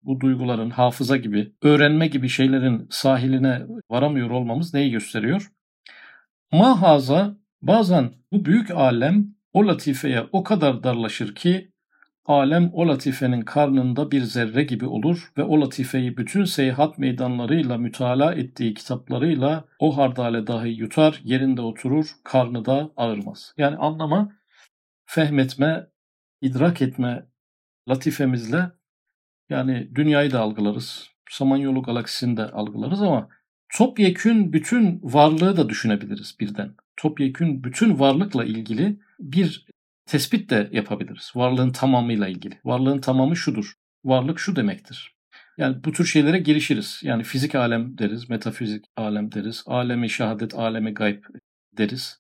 bu 0.06 0.20
duyguların 0.20 0.70
hafıza 0.70 1.18
gibi, 1.18 1.54
öğrenme 1.62 2.08
gibi 2.08 2.30
şeylerin 2.30 2.88
sahiline 2.90 3.62
varamıyor 3.90 4.30
olmamız 4.30 4.74
neyi 4.74 4.92
gösteriyor? 4.92 5.52
Mahaza 6.52 7.38
bazen 7.62 8.12
bu 8.32 8.46
büyük 8.46 8.72
alem 8.72 9.36
o 9.54 9.68
latifeye 9.68 10.24
o 10.32 10.44
kadar 10.44 10.84
darlaşır 10.84 11.36
ki 11.36 11.72
alem 12.26 12.70
o 12.74 12.88
latifenin 12.88 13.42
karnında 13.42 14.12
bir 14.12 14.22
zerre 14.22 14.64
gibi 14.64 14.86
olur 14.86 15.32
ve 15.38 15.44
o 15.44 15.62
latifeyi 15.62 16.18
bütün 16.18 16.44
seyahat 16.44 16.98
meydanlarıyla 16.98 17.78
mütalaa 17.78 18.34
ettiği 18.34 18.74
kitaplarıyla 18.74 19.66
o 19.80 19.98
hardale 19.98 20.48
dahi 20.48 20.70
yutar, 20.70 21.22
yerinde 21.24 21.62
oturur, 21.62 22.06
karnı 22.24 22.66
da 22.66 22.92
ağırmaz. 22.98 23.54
Yani 23.58 23.78
anlama, 23.78 24.32
fehmetme, 25.06 25.88
idrak 26.42 26.82
etme 26.82 27.26
latifemizle 27.90 28.72
yani 29.50 29.90
dünyayı 29.96 30.32
da 30.32 30.40
algılarız. 30.40 31.10
Samanyolu 31.30 31.84
galaksisini 31.84 32.38
de 32.38 32.44
algılarız 32.44 33.02
ama 33.02 33.30
topyekün 33.74 34.54
bütün 34.54 35.00
varlığı 35.04 35.58
da 35.58 35.70
düşünebiliriz 35.70 36.36
birden. 36.40 36.76
Topyekün 36.98 37.64
bütün 37.64 38.00
varlıkla 38.00 38.46
ilgili 38.46 39.00
bir 39.20 39.66
tespit 40.06 40.50
de 40.50 40.70
yapabiliriz. 40.72 41.32
Varlığın 41.36 41.72
tamamıyla 41.72 42.28
ilgili. 42.28 42.60
Varlığın 42.66 43.02
tamamı 43.02 43.36
şudur. 43.36 43.74
Varlık 44.04 44.40
şu 44.40 44.56
demektir. 44.56 45.16
Yani 45.58 45.84
bu 45.84 45.92
tür 45.92 46.06
şeylere 46.06 46.40
girişiriz. 46.40 47.00
Yani 47.04 47.24
fizik 47.24 47.56
alem 47.56 47.98
deriz, 47.98 48.30
metafizik 48.30 48.86
alem 48.96 49.32
deriz, 49.32 49.64
alemi 49.66 50.10
şehadet, 50.10 50.54
alemi 50.54 50.94
gayb 50.94 51.24
deriz. 51.78 52.20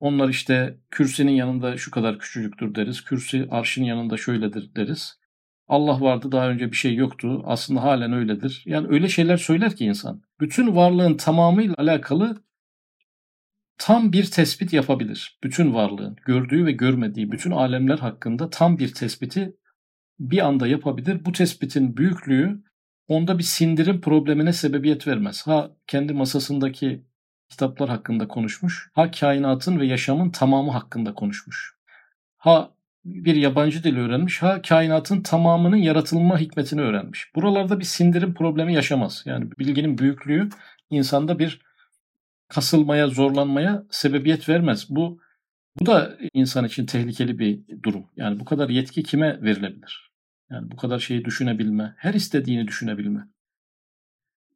Onlar 0.00 0.28
işte 0.28 0.78
kürsinin 0.90 1.32
yanında 1.32 1.76
şu 1.76 1.90
kadar 1.90 2.18
küçücüktür 2.18 2.74
deriz. 2.74 3.04
Kürsi 3.04 3.48
arşın 3.50 3.84
yanında 3.84 4.16
şöyledir 4.16 4.74
deriz. 4.76 5.21
Allah 5.68 6.00
vardı 6.00 6.32
daha 6.32 6.48
önce 6.48 6.70
bir 6.70 6.76
şey 6.76 6.94
yoktu. 6.94 7.42
Aslında 7.46 7.82
halen 7.82 8.12
öyledir. 8.12 8.62
Yani 8.66 8.86
öyle 8.90 9.08
şeyler 9.08 9.36
söyler 9.36 9.76
ki 9.76 9.84
insan. 9.84 10.22
Bütün 10.40 10.76
varlığın 10.76 11.16
tamamıyla 11.16 11.74
alakalı 11.78 12.42
tam 13.78 14.12
bir 14.12 14.30
tespit 14.30 14.72
yapabilir. 14.72 15.38
Bütün 15.44 15.74
varlığın 15.74 16.16
gördüğü 16.26 16.66
ve 16.66 16.72
görmediği 16.72 17.32
bütün 17.32 17.50
alemler 17.50 17.98
hakkında 17.98 18.50
tam 18.50 18.78
bir 18.78 18.94
tespiti 18.94 19.56
bir 20.20 20.46
anda 20.46 20.66
yapabilir. 20.66 21.24
Bu 21.24 21.32
tespitin 21.32 21.96
büyüklüğü 21.96 22.62
onda 23.08 23.38
bir 23.38 23.42
sindirim 23.42 24.00
problemine 24.00 24.52
sebebiyet 24.52 25.06
vermez. 25.06 25.46
Ha 25.46 25.70
kendi 25.86 26.12
masasındaki 26.12 27.04
kitaplar 27.48 27.88
hakkında 27.88 28.28
konuşmuş, 28.28 28.90
ha 28.94 29.10
kainatın 29.10 29.80
ve 29.80 29.86
yaşamın 29.86 30.30
tamamı 30.30 30.70
hakkında 30.70 31.14
konuşmuş. 31.14 31.76
Ha 32.36 32.71
bir 33.04 33.34
yabancı 33.34 33.84
dil 33.84 33.96
öğrenmiş, 33.96 34.42
ha 34.42 34.62
kainatın 34.62 35.22
tamamının 35.22 35.76
yaratılma 35.76 36.38
hikmetini 36.38 36.80
öğrenmiş. 36.80 37.34
Buralarda 37.34 37.80
bir 37.80 37.84
sindirim 37.84 38.34
problemi 38.34 38.74
yaşamaz. 38.74 39.22
Yani 39.26 39.50
bilginin 39.58 39.98
büyüklüğü 39.98 40.48
insanda 40.90 41.38
bir 41.38 41.60
kasılmaya, 42.48 43.08
zorlanmaya 43.08 43.84
sebebiyet 43.90 44.48
vermez. 44.48 44.86
Bu 44.90 45.20
bu 45.80 45.86
da 45.86 46.18
insan 46.32 46.64
için 46.64 46.86
tehlikeli 46.86 47.38
bir 47.38 47.82
durum. 47.82 48.06
Yani 48.16 48.40
bu 48.40 48.44
kadar 48.44 48.68
yetki 48.68 49.02
kime 49.02 49.42
verilebilir? 49.42 50.12
Yani 50.50 50.70
bu 50.70 50.76
kadar 50.76 50.98
şeyi 50.98 51.24
düşünebilme, 51.24 51.94
her 51.96 52.14
istediğini 52.14 52.68
düşünebilme 52.68 53.28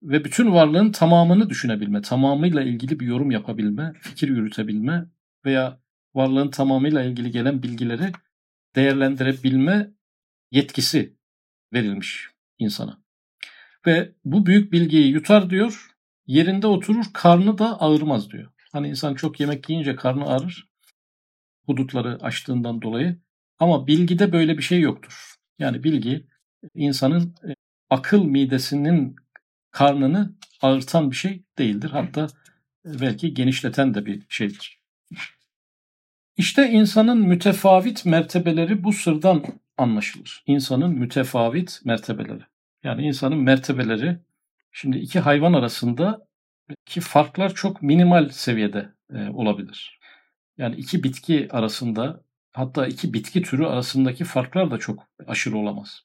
ve 0.02 0.24
bütün 0.24 0.52
varlığın 0.52 0.92
tamamını 0.92 1.50
düşünebilme, 1.50 2.02
tamamıyla 2.02 2.62
ilgili 2.62 3.00
bir 3.00 3.06
yorum 3.06 3.30
yapabilme, 3.30 3.92
fikir 4.00 4.28
yürütebilme 4.28 5.06
veya 5.44 5.80
varlığın 6.14 6.50
tamamıyla 6.50 7.02
ilgili 7.02 7.30
gelen 7.30 7.62
bilgileri 7.62 8.12
değerlendirebilme 8.76 9.90
yetkisi 10.50 11.16
verilmiş 11.72 12.28
insana. 12.58 13.02
Ve 13.86 14.12
bu 14.24 14.46
büyük 14.46 14.72
bilgiyi 14.72 15.12
yutar 15.12 15.50
diyor, 15.50 15.90
yerinde 16.26 16.66
oturur, 16.66 17.04
karnı 17.12 17.58
da 17.58 17.80
ağırmaz 17.80 18.30
diyor. 18.30 18.52
Hani 18.72 18.88
insan 18.88 19.14
çok 19.14 19.40
yemek 19.40 19.70
yiyince 19.70 19.96
karnı 19.96 20.26
ağrır, 20.26 20.68
hudutları 21.66 22.18
açtığından 22.22 22.82
dolayı. 22.82 23.20
Ama 23.58 23.86
bilgide 23.86 24.32
böyle 24.32 24.58
bir 24.58 24.62
şey 24.62 24.80
yoktur. 24.80 25.34
Yani 25.58 25.84
bilgi 25.84 26.26
insanın 26.74 27.34
e, 27.48 27.54
akıl 27.90 28.24
midesinin 28.24 29.16
karnını 29.70 30.36
ağırtan 30.62 31.10
bir 31.10 31.16
şey 31.16 31.44
değildir. 31.58 31.90
Hatta 31.90 32.26
belki 32.84 33.34
genişleten 33.34 33.94
de 33.94 34.06
bir 34.06 34.26
şeydir. 34.28 34.80
İşte 36.36 36.70
insanın 36.70 37.18
mütefavit 37.18 38.06
mertebeleri 38.06 38.84
bu 38.84 38.92
sırdan 38.92 39.44
anlaşılır. 39.76 40.44
İnsanın 40.46 40.90
mütefavit 40.90 41.80
mertebeleri. 41.84 42.42
Yani 42.84 43.02
insanın 43.02 43.38
mertebeleri 43.38 44.18
şimdi 44.72 44.98
iki 44.98 45.20
hayvan 45.20 45.52
arasında 45.52 46.28
ki 46.86 47.00
farklar 47.00 47.54
çok 47.54 47.82
minimal 47.82 48.28
seviyede 48.28 48.88
e, 49.12 49.28
olabilir. 49.28 50.00
Yani 50.58 50.76
iki 50.76 51.02
bitki 51.02 51.48
arasında 51.50 52.20
hatta 52.52 52.86
iki 52.86 53.14
bitki 53.14 53.42
türü 53.42 53.66
arasındaki 53.66 54.24
farklar 54.24 54.70
da 54.70 54.78
çok 54.78 55.08
aşırı 55.26 55.56
olamaz. 55.56 56.02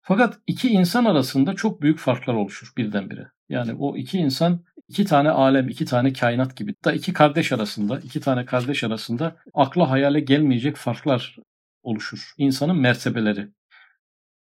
Fakat 0.00 0.38
iki 0.46 0.68
insan 0.68 1.04
arasında 1.04 1.54
çok 1.54 1.82
büyük 1.82 1.98
farklar 1.98 2.34
oluşur 2.34 2.72
birdenbire. 2.76 3.30
Yani 3.48 3.74
o 3.74 3.96
iki 3.96 4.18
insan 4.18 4.60
iki 4.88 5.04
tane 5.04 5.30
alem, 5.30 5.68
iki 5.68 5.84
tane 5.84 6.12
kainat 6.12 6.56
gibi. 6.56 6.74
Da 6.84 6.92
iki 6.92 7.12
kardeş 7.12 7.52
arasında, 7.52 8.00
iki 8.00 8.20
tane 8.20 8.44
kardeş 8.44 8.84
arasında 8.84 9.36
akla 9.54 9.90
hayale 9.90 10.20
gelmeyecek 10.20 10.76
farklar 10.76 11.36
oluşur. 11.82 12.32
İnsanın 12.38 12.76
mertebeleri. 12.76 13.48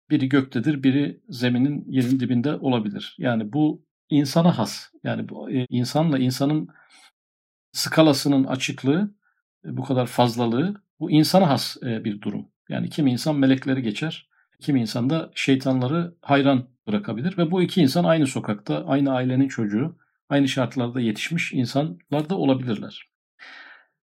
Biri 0.10 0.30
göktedir, 0.30 0.84
biri 0.84 1.22
zeminin 1.30 1.86
yerin 1.88 2.20
dibinde 2.20 2.56
olabilir. 2.56 3.16
Yani 3.20 3.54
bu 3.54 3.86
insana 4.10 4.58
has. 4.58 4.90
Yani 5.04 5.30
bu 5.30 5.52
e, 5.52 5.66
insanla 5.70 6.20
insanın 6.20 6.70
skalasının 7.72 8.44
açıklığı, 8.44 9.16
e, 9.66 9.78
bu 9.78 9.84
kadar 9.84 10.06
fazlalığı 10.06 10.82
bu 11.00 11.12
insana 11.12 11.50
has 11.50 11.78
e, 11.84 12.04
bir 12.06 12.22
durum. 12.22 12.48
Yani 12.70 12.90
kim 12.90 13.08
insan 13.08 13.36
melekleri 13.36 13.82
geçer, 13.82 14.28
Kimi 14.60 14.82
insan 14.82 15.10
da 15.10 15.32
şeytanları 15.36 16.16
hayran 16.22 16.68
bırakabilir 16.88 17.38
ve 17.38 17.52
bu 17.52 17.62
iki 17.62 17.82
insan 17.82 18.04
aynı 18.04 18.28
sokakta, 18.28 18.86
aynı 18.86 19.14
ailenin 19.14 19.48
çocuğu, 19.48 19.98
aynı 20.30 20.48
şartlarda 20.48 21.02
yetişmiş 21.02 21.54
insanlar 21.54 22.30
da 22.30 22.38
olabilirler. 22.38 23.10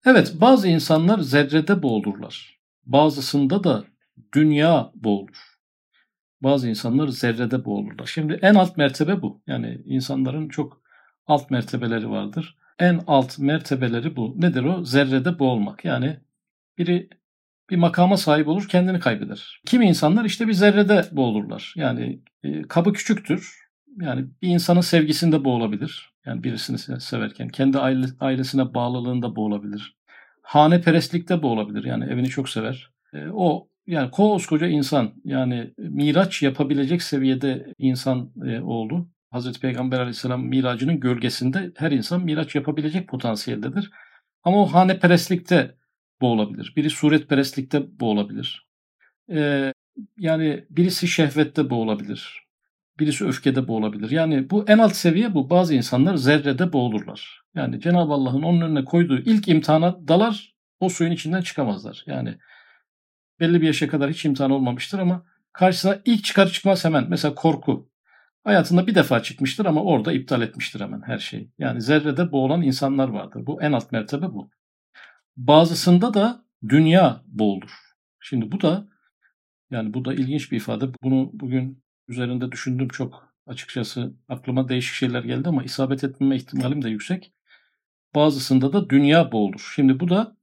Evet, 0.06 0.32
bazı 0.40 0.68
insanlar 0.68 1.18
zerrede 1.18 1.82
boğulurlar. 1.82 2.60
Bazısında 2.86 3.64
da 3.64 3.84
dünya 4.34 4.92
boğulur. 4.94 5.52
bazı 6.40 6.68
insanlar 6.68 7.08
zerrede 7.08 7.64
boğulurlar. 7.64 8.06
Şimdi 8.06 8.38
en 8.42 8.54
alt 8.54 8.76
mertebe 8.76 9.22
bu. 9.22 9.42
Yani 9.46 9.80
insanların 9.84 10.48
çok 10.48 10.82
alt 11.26 11.50
mertebeleri 11.50 12.10
vardır. 12.10 12.56
En 12.78 13.00
alt 13.06 13.38
mertebeleri 13.38 14.16
bu. 14.16 14.34
Nedir 14.38 14.64
o? 14.64 14.84
Zerrede 14.84 15.38
boğulmak. 15.38 15.84
Yani 15.84 16.20
biri 16.78 17.08
bir 17.70 17.76
makama 17.76 18.16
sahip 18.16 18.48
olur 18.48 18.68
kendini 18.68 19.00
kaybeder. 19.00 19.60
Kimi 19.66 19.86
insanlar 19.88 20.24
işte 20.24 20.48
bir 20.48 20.52
zerrede 20.52 21.04
boğulurlar. 21.12 21.74
Yani 21.76 22.22
e, 22.42 22.62
kabı 22.62 22.92
küçüktür. 22.92 23.56
Yani 24.00 24.26
bir 24.42 24.48
insanın 24.48 24.80
sevgisinde 24.80 25.44
boğulabilir. 25.44 26.11
Yani 26.26 26.44
birisini 26.44 27.00
severken. 27.00 27.48
Kendi 27.48 27.78
aile, 27.78 28.06
ailesine 28.20 28.74
bağlılığında 28.74 29.36
boğulabilir. 29.36 29.96
Haneperestlikte 30.42 31.42
boğulabilir. 31.42 31.84
Yani 31.84 32.04
evini 32.04 32.28
çok 32.28 32.48
sever. 32.48 32.90
E, 33.14 33.28
o 33.32 33.68
yani 33.86 34.10
koskoca 34.10 34.66
insan 34.66 35.12
yani 35.24 35.74
miraç 35.78 36.42
yapabilecek 36.42 37.02
seviyede 37.02 37.74
insan 37.78 38.30
e, 38.46 38.60
oldu. 38.60 39.08
Hazreti 39.30 39.60
Peygamber 39.60 40.00
aleyhisselam 40.00 40.44
miracının 40.46 41.00
gölgesinde 41.00 41.72
her 41.76 41.90
insan 41.90 42.24
miraç 42.24 42.54
yapabilecek 42.54 43.08
potansiyeldedir. 43.08 43.90
Ama 44.44 44.62
o 44.62 44.66
haneperestlikte 44.66 45.74
boğulabilir. 46.20 46.72
Biri 46.76 46.90
suretperestlikte 46.90 48.00
boğulabilir. 48.00 48.66
Ee, 49.30 49.72
yani 50.18 50.64
birisi 50.70 51.08
şehvette 51.08 51.70
boğulabilir. 51.70 52.41
Birisi 52.98 53.26
öfkede 53.26 53.68
boğulabilir. 53.68 54.10
Yani 54.10 54.50
bu 54.50 54.64
en 54.68 54.78
alt 54.78 54.94
seviye 54.94 55.34
bu. 55.34 55.50
Bazı 55.50 55.74
insanlar 55.74 56.16
zerrede 56.16 56.72
boğulurlar. 56.72 57.42
Yani 57.54 57.80
Cenab-ı 57.80 58.12
Allah'ın 58.12 58.42
onun 58.42 58.60
önüne 58.60 58.84
koyduğu 58.84 59.18
ilk 59.18 59.48
imtihana 59.48 60.08
dalar 60.08 60.54
o 60.80 60.88
suyun 60.88 61.12
içinden 61.12 61.42
çıkamazlar. 61.42 62.04
Yani 62.06 62.38
belli 63.40 63.60
bir 63.60 63.66
yaşa 63.66 63.88
kadar 63.88 64.10
hiç 64.10 64.24
imtihan 64.24 64.50
olmamıştır 64.50 64.98
ama 64.98 65.24
karşısına 65.52 65.98
ilk 66.04 66.24
çıkar 66.24 66.48
çıkmaz 66.48 66.84
hemen 66.84 67.06
mesela 67.08 67.34
korku. 67.34 67.90
Hayatında 68.44 68.86
bir 68.86 68.94
defa 68.94 69.22
çıkmıştır 69.22 69.66
ama 69.66 69.82
orada 69.82 70.12
iptal 70.12 70.42
etmiştir 70.42 70.80
hemen 70.80 71.02
her 71.06 71.18
şeyi. 71.18 71.50
Yani 71.58 71.80
zerrede 71.80 72.32
boğulan 72.32 72.62
insanlar 72.62 73.08
vardır. 73.08 73.46
Bu 73.46 73.62
en 73.62 73.72
alt 73.72 73.92
mertebe 73.92 74.26
bu. 74.32 74.50
Bazısında 75.36 76.14
da 76.14 76.44
dünya 76.68 77.22
boğulur. 77.26 77.70
Şimdi 78.20 78.52
bu 78.52 78.60
da 78.60 78.88
yani 79.70 79.94
bu 79.94 80.04
da 80.04 80.14
ilginç 80.14 80.52
bir 80.52 80.56
ifade. 80.56 80.84
Bunu 81.02 81.30
bugün 81.32 81.81
üzerinde 82.08 82.52
düşündüm 82.52 82.88
çok 82.88 83.28
açıkçası. 83.46 84.12
Aklıma 84.28 84.68
değişik 84.68 84.94
şeyler 84.94 85.24
geldi 85.24 85.48
ama 85.48 85.64
isabet 85.64 86.04
etmeme 86.04 86.36
ihtimalim 86.36 86.82
de 86.82 86.90
yüksek. 86.90 87.32
Bazısında 88.14 88.72
da 88.72 88.90
dünya 88.90 89.32
boğulur. 89.32 89.72
Şimdi 89.76 90.00
bu 90.00 90.08
da 90.08 90.36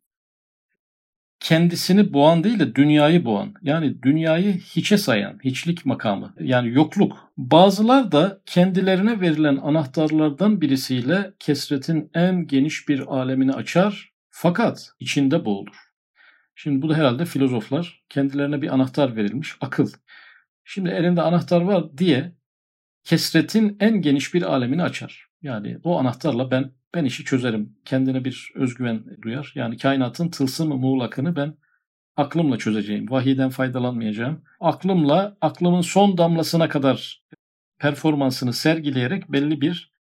kendisini 1.40 2.14
boğan 2.14 2.44
değil 2.44 2.60
de 2.60 2.76
dünyayı 2.76 3.26
boğan. 3.26 3.54
Yani 3.62 4.02
dünyayı 4.04 4.54
hiçe 4.54 4.98
sayan, 4.98 5.40
hiçlik 5.44 5.86
makamı. 5.86 6.34
Yani 6.40 6.74
yokluk. 6.74 7.32
Bazılar 7.38 8.12
da 8.12 8.42
kendilerine 8.46 9.22
verilen 9.22 9.58
anahtarlardan 9.58 10.62
birisiyle 10.62 11.34
kesretin 11.40 12.12
en 12.14 12.48
geniş 12.48 12.90
bir 12.90 13.08
alemini 13.08 13.54
açar 13.54 14.14
fakat 14.30 14.92
içinde 15.00 15.46
boğulur. 15.46 15.90
Şimdi 16.56 16.82
bu 16.82 16.90
da 16.90 16.96
herhalde 16.96 17.26
filozoflar 17.26 18.04
kendilerine 18.10 18.62
bir 18.62 18.74
anahtar 18.74 19.16
verilmiş, 19.16 19.56
akıl. 19.62 19.90
Şimdi 20.72 20.90
elinde 20.90 21.22
anahtar 21.22 21.62
var 21.62 21.98
diye 21.98 22.36
kesretin 23.04 23.78
en 23.80 24.02
geniş 24.02 24.34
bir 24.34 24.42
alemini 24.42 24.84
açar. 24.84 25.28
Yani 25.42 25.78
o 25.84 26.00
anahtarla 26.00 26.52
ben 26.52 26.72
ben 26.96 27.06
işi 27.06 27.26
çözerim. 27.26 27.78
Kendine 27.86 28.26
bir 28.26 28.52
özgüven 28.56 29.04
duyar. 29.22 29.52
Yani 29.56 29.78
kainatın 29.78 30.30
tılsımı 30.30 30.78
muğlakını 30.78 31.36
ben 31.36 31.58
aklımla 32.18 32.58
çözeceğim. 32.58 33.12
Vahiyden 33.12 33.50
faydalanmayacağım. 33.50 34.44
Aklımla 34.60 35.38
aklımın 35.42 35.82
son 35.82 36.18
damlasına 36.18 36.70
kadar 36.70 37.24
performansını 37.80 38.54
sergileyerek 38.54 39.32
belli 39.32 39.62
bir 39.62 39.94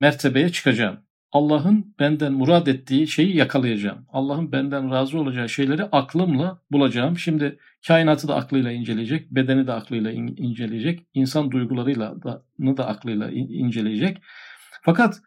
mertebeye 0.00 0.52
çıkacağım. 0.52 1.00
Allah'ın 1.34 1.94
benden 1.98 2.32
murad 2.32 2.66
ettiği 2.66 3.08
şeyi 3.08 3.36
yakalayacağım. 3.36 4.06
Allah'ın 4.08 4.52
benden 4.52 4.90
razı 4.90 5.18
olacağı 5.18 5.48
şeyleri 5.48 5.84
aklımla 5.84 6.60
bulacağım. 6.70 7.18
Şimdi 7.18 7.58
kainatı 7.86 8.28
da 8.28 8.34
aklıyla 8.34 8.72
inceleyecek, 8.72 9.30
bedeni 9.30 9.66
de 9.66 9.72
aklıyla 9.72 10.12
in- 10.12 10.36
inceleyecek, 10.36 11.06
insan 11.14 11.50
duygularıyla 11.50 12.22
da, 12.22 12.42
da 12.58 12.86
aklıyla 12.86 13.30
in- 13.30 13.48
inceleyecek. 13.48 14.18
Fakat 14.82 15.20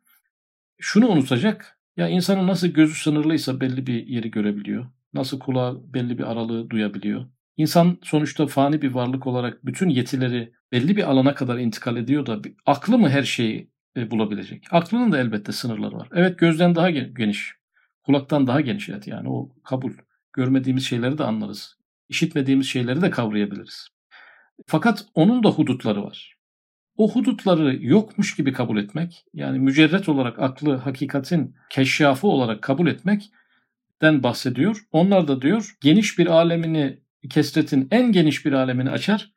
şunu 0.80 1.08
unutacak. 1.08 1.80
Ya 1.98 2.08
insanın 2.08 2.48
nasıl 2.48 2.68
gözü 2.68 2.94
sınırlıysa 2.94 3.62
belli 3.62 3.88
bir 3.88 4.08
yeri 4.08 4.32
görebiliyor. 4.32 4.86
Nasıl 5.14 5.40
kulağı 5.40 5.94
belli 5.94 6.18
bir 6.18 6.32
aralığı 6.32 6.70
duyabiliyor. 6.70 7.26
İnsan 7.58 7.98
sonuçta 8.04 8.48
fani 8.48 8.82
bir 8.82 8.92
varlık 8.92 9.28
olarak 9.28 9.66
bütün 9.66 9.90
yetileri 9.90 10.54
belli 10.72 10.98
bir 10.98 11.04
alana 11.04 11.36
kadar 11.36 11.58
intikal 11.58 11.98
ediyor 11.98 12.26
da 12.26 12.42
aklı 12.66 12.98
mı 12.98 13.10
her 13.10 13.24
şeyi 13.24 13.72
bulabilecek? 13.96 14.64
Aklının 14.72 15.12
da 15.12 15.18
elbette 15.18 15.52
sınırları 15.52 15.96
var. 15.96 16.10
Evet 16.14 16.40
gözden 16.40 16.76
daha 16.76 16.90
geniş, 16.90 17.54
kulaktan 18.04 18.48
daha 18.48 18.62
geniş 18.62 18.90
evet 18.90 19.08
yani 19.08 19.30
o 19.30 19.50
kabul. 19.64 19.92
Görmediğimiz 20.34 20.86
şeyleri 20.86 21.18
de 21.18 21.24
anlarız. 21.24 21.78
İşitmediğimiz 22.10 22.68
şeyleri 22.68 23.02
de 23.02 23.10
kavrayabiliriz. 23.10 23.88
Fakat 24.68 25.06
onun 25.14 25.44
da 25.44 25.50
hudutları 25.50 26.04
var 26.04 26.38
o 26.98 27.12
hudutları 27.12 27.78
yokmuş 27.86 28.36
gibi 28.36 28.54
kabul 28.54 28.78
etmek, 28.78 29.26
yani 29.34 29.60
mücerret 29.60 30.10
olarak 30.10 30.40
aklı 30.40 30.76
hakikatin 30.76 31.56
keşyafı 31.70 32.28
olarak 32.28 32.62
kabul 32.62 32.88
etmekten 32.88 34.24
bahsediyor. 34.24 34.88
Onlar 34.92 35.28
da 35.28 35.42
diyor 35.42 35.76
geniş 35.82 36.20
bir 36.20 36.28
alemini, 36.28 37.00
kesretin 37.30 37.88
en 37.92 38.12
geniş 38.12 38.46
bir 38.46 38.52
alemini 38.52 38.90
açar 38.90 39.34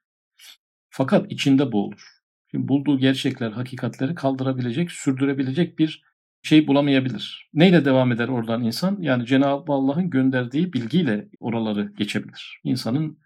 fakat 0.90 1.32
içinde 1.32 1.72
boğulur. 1.72 2.19
Şimdi 2.50 2.68
bulduğu 2.68 2.98
gerçekler, 2.98 3.50
hakikatleri 3.50 4.14
kaldırabilecek, 4.14 4.92
sürdürebilecek 4.92 5.78
bir 5.78 6.02
şey 6.42 6.66
bulamayabilir. 6.66 7.50
Neyle 7.54 7.84
devam 7.84 8.12
eder 8.12 8.28
oradan 8.28 8.64
insan? 8.64 8.98
Yani 9.00 9.26
Cenab-ı 9.26 9.72
Allah'ın 9.72 10.10
gönderdiği 10.10 10.72
bilgiyle 10.72 11.28
oraları 11.40 11.92
geçebilir. 11.98 12.60
İnsanın 12.64 13.18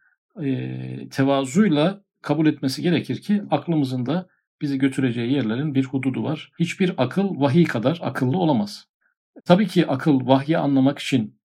e, 0.43 1.09
tevazuyla 1.09 2.05
kabul 2.23 2.47
etmesi 2.47 2.83
gerekir 2.83 3.23
ki 3.23 3.43
aklımızın 3.51 4.07
da 4.07 4.29
bizi 4.63 4.79
götüreceği 4.79 5.33
yerlerin 5.33 5.75
bir 5.75 5.85
hududu 5.85 6.25
var. 6.25 6.53
Hiçbir 6.61 6.93
akıl 6.97 7.41
vahiy 7.41 7.65
kadar 7.65 7.99
akıllı 8.03 8.39
olamaz. 8.39 8.89
Tabii 9.45 9.67
ki 9.67 9.87
akıl 9.87 10.27
vahyi 10.27 10.59
anlamak 10.59 10.99
için, 10.99 11.41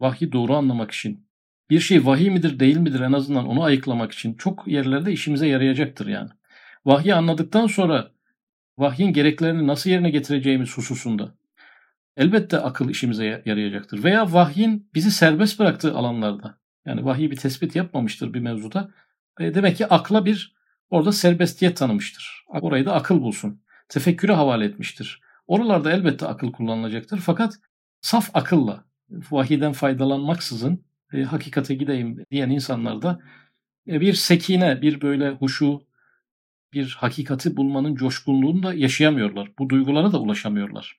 vahyi 0.00 0.32
doğru 0.32 0.54
anlamak 0.54 0.90
için, 0.90 1.26
bir 1.70 1.80
şey 1.80 2.06
vahiy 2.06 2.30
midir 2.30 2.60
değil 2.60 2.76
midir 2.76 3.00
en 3.00 3.12
azından 3.12 3.46
onu 3.46 3.62
ayıklamak 3.62 4.12
için 4.12 4.34
çok 4.34 4.68
yerlerde 4.68 5.12
işimize 5.12 5.46
yarayacaktır 5.46 6.06
yani. 6.06 6.30
Vahyi 6.86 7.14
anladıktan 7.14 7.66
sonra 7.66 8.10
vahyin 8.78 9.12
gereklerini 9.12 9.66
nasıl 9.66 9.90
yerine 9.90 10.10
getireceğimiz 10.10 10.76
hususunda 10.76 11.34
elbette 12.16 12.58
akıl 12.58 12.90
işimize 12.90 13.42
yarayacaktır. 13.46 14.04
Veya 14.04 14.32
vahyin 14.32 14.90
bizi 14.94 15.10
serbest 15.10 15.58
bıraktığı 15.58 15.94
alanlarda 15.94 16.58
yani 16.84 17.04
vahiy 17.04 17.30
bir 17.30 17.36
tespit 17.36 17.76
yapmamıştır 17.76 18.34
bir 18.34 18.40
mevzuda 18.40 18.90
e, 19.40 19.54
demek 19.54 19.76
ki 19.76 19.86
akla 19.86 20.24
bir 20.24 20.54
orada 20.90 21.12
serbestiyet 21.12 21.76
tanımıştır. 21.76 22.44
Orayı 22.48 22.86
da 22.86 22.94
akıl 22.94 23.22
bulsun. 23.22 23.62
Tefekküre 23.88 24.32
havale 24.32 24.64
etmiştir. 24.64 25.20
Oralarda 25.46 25.92
elbette 25.92 26.26
akıl 26.26 26.52
kullanılacaktır. 26.52 27.18
Fakat 27.18 27.54
saf 28.00 28.30
akılla, 28.34 28.84
vahiden 29.10 29.72
faydalanmaksızın 29.72 30.84
e, 31.12 31.22
hakikate 31.22 31.74
gideyim 31.74 32.24
diyen 32.30 32.50
insanlarda 32.50 33.20
e, 33.88 34.00
bir 34.00 34.14
sekine, 34.14 34.82
bir 34.82 35.00
böyle 35.00 35.30
huşu, 35.30 35.86
bir 36.76 36.96
hakikati 36.98 37.56
bulmanın 37.56 37.94
coşkunluğunu 37.94 38.62
da 38.62 38.74
yaşayamıyorlar. 38.74 39.50
Bu 39.58 39.68
duygulara 39.68 40.12
da 40.12 40.20
ulaşamıyorlar. 40.20 40.96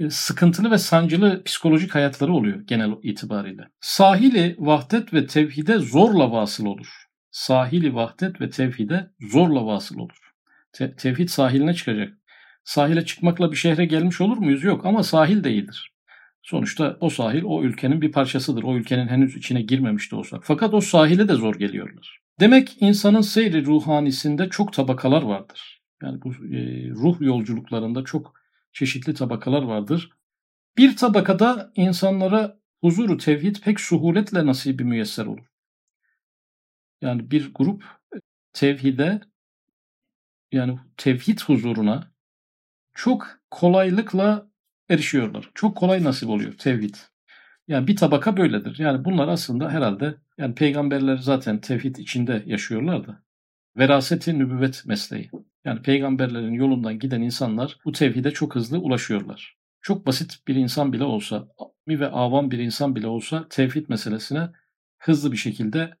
E, 0.00 0.10
sıkıntılı 0.10 0.70
ve 0.70 0.78
sancılı 0.78 1.42
psikolojik 1.44 1.94
hayatları 1.94 2.32
oluyor 2.32 2.60
genel 2.60 2.90
itibariyle. 3.02 3.68
Sahili 3.80 4.56
vahdet 4.58 5.14
ve 5.14 5.26
tevhide 5.26 5.78
zorla 5.78 6.32
vasıl 6.32 6.66
olur 6.66 7.04
sahili 7.34 7.94
vahdet 7.94 8.40
ve 8.40 8.50
tevhide 8.50 9.10
zorla 9.20 9.66
vasıl 9.66 9.98
olur. 9.98 10.32
Te- 10.72 10.96
tevhid 10.96 11.28
sahiline 11.28 11.74
çıkacak. 11.74 12.18
Sahile 12.64 13.04
çıkmakla 13.04 13.52
bir 13.52 13.56
şehre 13.56 13.84
gelmiş 13.84 14.20
olur 14.20 14.36
muyuz? 14.36 14.64
Yok 14.64 14.86
ama 14.86 15.02
sahil 15.02 15.44
değildir. 15.44 15.92
Sonuçta 16.42 16.96
o 17.00 17.10
sahil 17.10 17.42
o 17.44 17.62
ülkenin 17.62 18.00
bir 18.00 18.12
parçasıdır. 18.12 18.62
O 18.62 18.76
ülkenin 18.76 19.08
henüz 19.08 19.36
içine 19.36 19.62
girmemiş 19.62 20.12
de 20.12 20.16
olsak. 20.16 20.40
Fakat 20.44 20.74
o 20.74 20.80
sahile 20.80 21.28
de 21.28 21.34
zor 21.34 21.54
geliyorlar. 21.54 22.23
Demek 22.40 22.76
insanın 22.82 23.20
seyri 23.20 23.66
ruhanisinde 23.66 24.48
çok 24.48 24.72
tabakalar 24.72 25.22
vardır. 25.22 25.82
Yani 26.02 26.22
bu 26.22 26.32
e, 26.32 26.90
ruh 26.90 27.20
yolculuklarında 27.20 28.04
çok 28.04 28.34
çeşitli 28.72 29.14
tabakalar 29.14 29.62
vardır. 29.62 30.10
Bir 30.76 30.96
tabakada 30.96 31.72
insanlara 31.76 32.58
huzuru 32.80 33.18
tevhid 33.18 33.56
pek 33.56 33.80
suhuletle 33.80 34.46
nasibi 34.46 34.84
müyesser 34.84 35.26
olur. 35.26 35.46
Yani 37.00 37.30
bir 37.30 37.54
grup 37.54 37.84
tevhide 38.52 39.20
yani 40.52 40.78
tevhid 40.96 41.40
huzuruna 41.40 42.12
çok 42.94 43.40
kolaylıkla 43.50 44.50
erişiyorlar. 44.88 45.50
Çok 45.54 45.76
kolay 45.76 46.04
nasip 46.04 46.28
oluyor 46.28 46.52
tevhid. 46.58 46.94
Yani 47.68 47.86
bir 47.86 47.96
tabaka 47.96 48.36
böyledir. 48.36 48.78
Yani 48.78 49.04
bunlar 49.04 49.28
aslında 49.28 49.70
herhalde 49.70 50.14
yani 50.38 50.54
peygamberler 50.54 51.16
zaten 51.16 51.60
tevhid 51.60 51.96
içinde 51.96 52.42
yaşıyorlar 52.46 53.06
da. 53.06 53.22
veraseti 53.76 54.38
nübüvvet 54.38 54.82
mesleği. 54.86 55.30
Yani 55.64 55.82
peygamberlerin 55.82 56.52
yolundan 56.52 56.98
giden 56.98 57.22
insanlar 57.22 57.78
bu 57.84 57.92
tevhide 57.92 58.30
çok 58.30 58.54
hızlı 58.54 58.78
ulaşıyorlar. 58.78 59.56
Çok 59.82 60.06
basit 60.06 60.48
bir 60.48 60.54
insan 60.54 60.92
bile 60.92 61.04
olsa, 61.04 61.48
mi 61.86 62.00
ve 62.00 62.08
avam 62.08 62.50
bir 62.50 62.58
insan 62.58 62.96
bile 62.96 63.06
olsa 63.06 63.46
tevhid 63.50 63.88
meselesine 63.88 64.50
hızlı 64.98 65.32
bir 65.32 65.36
şekilde 65.36 65.94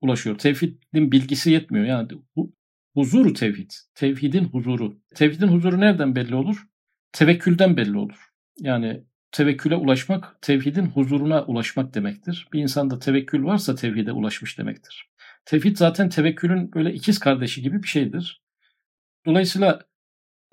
ulaşıyor. 0.00 0.38
Tevhidin 0.38 1.12
bilgisi 1.12 1.50
yetmiyor. 1.50 1.86
Yani 1.86 2.08
bu 2.36 2.52
huzuru 2.94 3.32
tevhid, 3.32 3.70
tevhidin 3.94 4.44
huzuru. 4.44 5.00
Tevhidin 5.14 5.48
huzuru 5.48 5.80
nereden 5.80 6.16
belli 6.16 6.34
olur? 6.34 6.66
Tevekkülden 7.12 7.76
belli 7.76 7.98
olur. 7.98 8.30
Yani 8.60 9.04
tevekküle 9.36 9.76
ulaşmak, 9.76 10.42
tevhidin 10.42 10.86
huzuruna 10.86 11.44
ulaşmak 11.44 11.94
demektir. 11.94 12.48
Bir 12.52 12.60
insanda 12.60 12.98
tevekkül 12.98 13.44
varsa 13.44 13.74
tevhide 13.74 14.12
ulaşmış 14.12 14.58
demektir. 14.58 15.10
Tevhid 15.44 15.76
zaten 15.76 16.08
tevekkülün 16.08 16.72
böyle 16.72 16.92
ikiz 16.92 17.18
kardeşi 17.18 17.62
gibi 17.62 17.82
bir 17.82 17.88
şeydir. 17.88 18.42
Dolayısıyla 19.26 19.80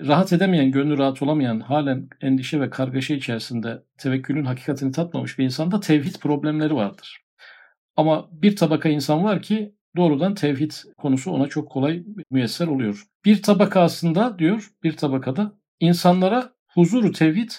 rahat 0.01 0.33
edemeyen, 0.33 0.71
gönlü 0.71 0.97
rahat 0.97 1.21
olamayan, 1.21 1.59
halen 1.59 2.09
endişe 2.21 2.61
ve 2.61 2.69
kargaşa 2.69 3.13
içerisinde 3.13 3.83
tevekkülün 3.97 4.45
hakikatini 4.45 4.91
tatmamış 4.91 5.39
bir 5.39 5.43
insanda 5.43 5.79
tevhid 5.79 6.15
problemleri 6.15 6.75
vardır. 6.75 7.23
Ama 7.95 8.29
bir 8.31 8.55
tabaka 8.55 8.89
insan 8.89 9.23
var 9.23 9.41
ki 9.41 9.75
doğrudan 9.95 10.35
tevhid 10.35 10.71
konusu 10.97 11.31
ona 11.31 11.47
çok 11.47 11.71
kolay 11.71 12.03
müyesser 12.31 12.67
oluyor. 12.67 13.03
Bir 13.25 13.41
tabaka 13.41 13.81
aslında 13.81 14.39
diyor, 14.39 14.71
bir 14.83 14.97
tabakada 14.97 15.53
insanlara 15.79 16.53
huzuru 16.67 17.11
tevhid 17.11 17.49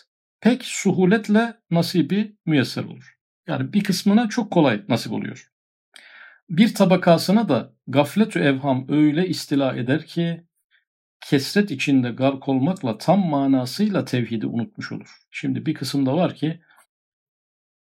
pek 0.45 0.65
suhuletle 0.65 1.55
nasibi 1.71 2.37
müyesser 2.47 2.85
olur. 2.85 3.19
Yani 3.47 3.73
bir 3.73 3.85
kısmına 3.85 4.29
çok 4.29 4.51
kolay 4.51 4.85
nasip 4.89 5.13
oluyor. 5.13 5.53
Bir 6.51 6.75
tabakasına 6.75 7.49
da 7.49 7.73
gafletü 7.87 8.41
evham 8.41 8.87
öyle 8.89 9.29
istila 9.29 9.77
eder 9.77 10.07
ki 10.07 10.45
kesret 11.21 11.71
içinde 11.71 12.11
gark 12.11 12.49
olmakla 12.49 12.99
tam 12.99 13.27
manasıyla 13.27 14.05
tevhidi 14.05 14.47
unutmuş 14.47 14.93
olur. 14.93 15.19
Şimdi 15.31 15.67
bir 15.67 15.75
kısımda 15.75 16.17
var 16.17 16.35
ki 16.35 16.61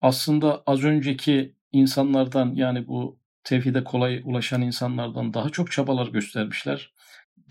aslında 0.01 0.63
az 0.65 0.83
önceki 0.83 1.55
insanlardan 1.71 2.55
yani 2.55 2.87
bu 2.87 3.19
tevhide 3.43 3.83
kolay 3.83 4.21
ulaşan 4.25 4.61
insanlardan 4.61 5.33
daha 5.33 5.49
çok 5.49 5.71
çabalar 5.71 6.07
göstermişler. 6.07 6.93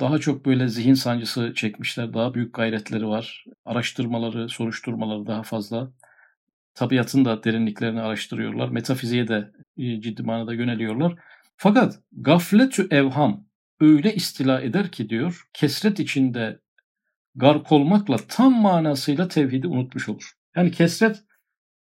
Daha 0.01 0.19
çok 0.19 0.47
böyle 0.47 0.69
zihin 0.69 0.95
sancısı 0.95 1.53
çekmişler. 1.55 2.15
Daha 2.15 2.35
büyük 2.35 2.55
gayretleri 2.55 3.07
var. 3.07 3.45
Araştırmaları, 3.65 4.49
soruşturmaları 4.49 5.27
daha 5.27 5.43
fazla. 5.43 5.93
Tabiatın 6.75 7.25
da 7.25 7.45
derinliklerini 7.45 8.01
araştırıyorlar. 8.01 8.69
Metafiziğe 8.69 9.29
de 9.29 9.53
e, 9.77 10.01
ciddi 10.01 10.23
manada 10.23 10.55
yöneliyorlar. 10.55 11.15
Fakat 11.57 12.01
gafletü 12.13 12.89
evham 12.91 13.47
öyle 13.81 14.15
istila 14.15 14.61
eder 14.61 14.93
ki 14.93 15.09
diyor, 15.09 15.49
kesret 15.53 16.01
içinde 16.01 16.61
gark 17.35 17.73
olmakla 17.73 18.17
tam 18.29 18.63
manasıyla 18.63 19.29
tevhidi 19.29 19.67
unutmuş 19.67 20.09
olur. 20.09 20.33
Yani 20.57 20.71
kesret 20.71 21.25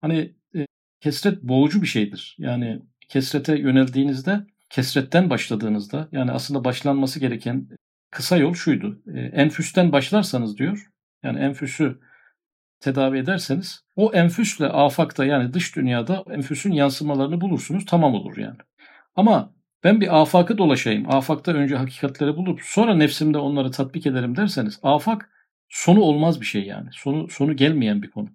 hani 0.00 0.34
e, 0.56 0.66
kesret 1.00 1.42
boğucu 1.42 1.82
bir 1.82 1.86
şeydir. 1.86 2.36
Yani 2.38 2.82
kesrete 3.08 3.58
yöneldiğinizde, 3.58 4.46
kesretten 4.70 5.30
başladığınızda 5.30 6.08
yani 6.12 6.32
aslında 6.32 6.64
başlanması 6.64 7.20
gereken 7.20 7.68
kısa 8.10 8.36
yol 8.36 8.54
şuydu. 8.54 9.02
E, 9.14 9.20
enfüsten 9.20 9.92
başlarsanız 9.92 10.58
diyor, 10.58 10.90
yani 11.22 11.40
enfüsü 11.40 12.00
tedavi 12.80 13.18
ederseniz 13.18 13.84
o 13.96 14.12
enfüsle 14.12 14.66
afakta 14.66 15.24
yani 15.24 15.54
dış 15.54 15.76
dünyada 15.76 16.24
enfüsün 16.30 16.72
yansımalarını 16.72 17.40
bulursunuz 17.40 17.84
tamam 17.86 18.14
olur 18.14 18.36
yani. 18.36 18.58
Ama 19.16 19.54
ben 19.84 20.00
bir 20.00 20.20
afakı 20.20 20.58
dolaşayım, 20.58 21.10
afakta 21.10 21.52
önce 21.52 21.76
hakikatleri 21.76 22.36
bulup 22.36 22.60
sonra 22.62 22.94
nefsimde 22.94 23.38
onları 23.38 23.70
tatbik 23.70 24.06
ederim 24.06 24.36
derseniz 24.36 24.80
afak 24.82 25.30
sonu 25.68 26.00
olmaz 26.00 26.40
bir 26.40 26.46
şey 26.46 26.64
yani. 26.64 26.88
Sonu, 26.92 27.28
sonu 27.28 27.56
gelmeyen 27.56 28.02
bir 28.02 28.10
konu. 28.10 28.28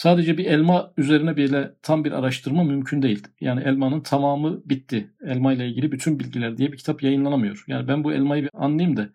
Sadece 0.00 0.38
bir 0.38 0.44
elma 0.44 0.92
üzerine 0.96 1.36
bile 1.36 1.74
tam 1.82 2.04
bir 2.04 2.12
araştırma 2.12 2.64
mümkün 2.64 3.02
değil. 3.02 3.26
Yani 3.40 3.62
elmanın 3.62 4.00
tamamı 4.00 4.62
bitti. 4.64 5.14
Elma 5.26 5.52
ile 5.52 5.68
ilgili 5.68 5.92
bütün 5.92 6.20
bilgiler 6.20 6.56
diye 6.56 6.72
bir 6.72 6.76
kitap 6.76 7.02
yayınlanamıyor. 7.02 7.64
Yani 7.66 7.88
ben 7.88 8.04
bu 8.04 8.12
elmayı 8.12 8.42
bir 8.42 8.50
anlayayım 8.54 8.96
da 8.96 9.08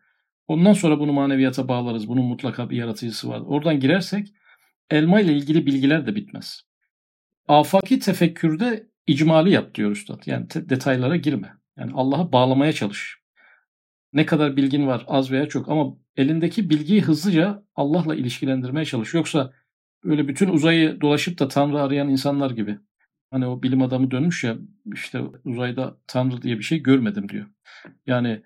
ondan 0.48 0.74
sonra 0.74 1.00
bunu 1.00 1.13
maneviyata 1.13 1.67
bağlarız. 1.67 2.08
Bunun 2.08 2.26
mutlaka 2.26 2.69
bir 2.69 2.78
yaratıcısı 2.78 3.30
var. 3.30 3.41
Oradan 3.45 3.80
girersek 3.80 4.28
elma 4.89 5.19
ile 5.19 5.34
ilgili 5.34 5.65
bilgiler 5.65 6.08
de 6.08 6.15
bitmez. 6.15 6.62
Afaki 7.48 8.00
tefekkürde 8.00 8.88
icmali 9.08 9.52
yap 9.52 9.76
diyor 9.76 9.91
üstad. 9.91 10.21
Yani 10.26 10.48
detaylara 10.56 11.15
girme. 11.15 11.54
Yani 11.78 11.91
Allah'a 11.95 12.32
bağlamaya 12.32 12.74
çalış. 12.74 13.17
Ne 14.13 14.26
kadar 14.26 14.58
bilgin 14.58 14.88
var 14.88 15.06
az 15.08 15.32
veya 15.32 15.48
çok 15.50 15.69
ama 15.69 15.98
elindeki 16.17 16.69
bilgiyi 16.69 17.02
hızlıca 17.02 17.63
Allah'la 17.76 18.15
ilişkilendirmeye 18.15 18.86
çalış. 18.86 19.13
Yoksa 19.13 19.52
öyle 20.06 20.28
bütün 20.28 20.50
uzayı 20.50 21.02
dolaşıp 21.02 21.39
da 21.39 21.48
Tanrı 21.48 21.82
arayan 21.82 22.10
insanlar 22.10 22.52
gibi. 22.52 22.80
Hani 23.32 23.48
o 23.48 23.63
bilim 23.63 23.82
adamı 23.82 24.12
dönmüş 24.12 24.44
ya 24.44 24.58
işte 24.94 25.22
uzayda 25.44 25.98
Tanrı 26.08 26.41
diye 26.41 26.58
bir 26.58 26.63
şey 26.63 26.84
görmedim 26.84 27.30
diyor. 27.30 27.46
Yani 28.08 28.44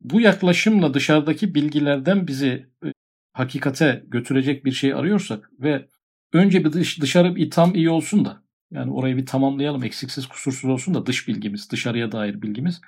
bu 0.00 0.20
yaklaşımla 0.20 0.94
dışarıdaki 0.94 1.54
bilgilerden 1.54 2.26
bizi 2.26 2.66
e, 2.84 2.92
hakikate 3.32 4.04
götürecek 4.06 4.64
bir 4.64 4.72
şey 4.72 4.94
arıyorsak 4.94 5.50
ve 5.60 5.88
önce 6.32 6.64
bir 6.64 6.72
dış, 6.72 7.00
dışarı 7.00 7.36
bir 7.36 7.50
tam 7.50 7.74
iyi 7.74 7.90
olsun 7.90 8.24
da 8.24 8.42
yani 8.70 8.92
orayı 8.92 9.16
bir 9.16 9.26
tamamlayalım 9.26 9.84
eksiksiz 9.84 10.26
kusursuz 10.26 10.70
olsun 10.70 10.94
da 10.94 11.06
dış 11.06 11.28
bilgimiz, 11.28 11.70
dışarıya 11.70 12.12
dair 12.12 12.42
bilgimiz. 12.42 12.80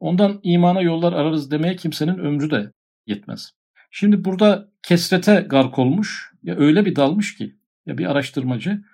Ondan 0.00 0.40
imana 0.42 0.82
yollar 0.82 1.12
ararız 1.12 1.50
demeye 1.50 1.76
kimsenin 1.76 2.18
ömrü 2.18 2.50
de 2.50 2.72
yetmez. 3.06 3.57
Şimdi 3.90 4.24
burada 4.24 4.68
kesrete 4.82 5.34
gark 5.34 5.78
olmuş 5.78 6.32
ya 6.42 6.56
öyle 6.56 6.84
bir 6.86 6.96
dalmış 6.96 7.36
ki 7.36 7.56
ya 7.86 7.98
bir 7.98 8.06
araştırmacı 8.06 8.84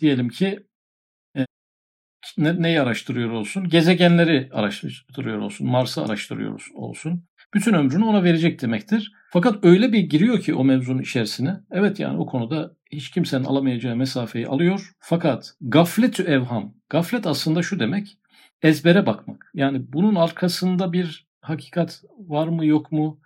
diyelim 0.00 0.28
ki 0.28 0.66
e, 1.36 1.46
ne, 2.38 2.62
neyi 2.62 2.80
araştırıyor 2.80 3.30
olsun? 3.30 3.68
Gezegenleri 3.68 4.48
araştırıyor 4.52 5.38
olsun, 5.38 5.66
Mars'ı 5.66 6.04
araştırıyor 6.04 6.66
olsun. 6.74 7.24
Bütün 7.54 7.74
ömrünü 7.74 8.04
ona 8.04 8.24
verecek 8.24 8.62
demektir. 8.62 9.12
Fakat 9.30 9.64
öyle 9.64 9.92
bir 9.92 9.98
giriyor 9.98 10.40
ki 10.40 10.54
o 10.54 10.64
mevzunun 10.64 11.02
içerisine. 11.02 11.60
Evet 11.70 12.00
yani 12.00 12.18
o 12.18 12.26
konuda 12.26 12.76
hiç 12.92 13.10
kimsenin 13.10 13.44
alamayacağı 13.44 13.96
mesafeyi 13.96 14.46
alıyor. 14.46 14.92
Fakat 15.00 15.54
gafletü 15.60 16.22
evham. 16.22 16.74
Gaflet 16.90 17.26
aslında 17.26 17.62
şu 17.62 17.80
demek. 17.80 18.18
Ezbere 18.62 19.06
bakmak. 19.06 19.50
Yani 19.54 19.92
bunun 19.92 20.14
arkasında 20.14 20.92
bir 20.92 21.26
hakikat 21.40 22.02
var 22.18 22.48
mı 22.48 22.66
yok 22.66 22.92
mu? 22.92 23.20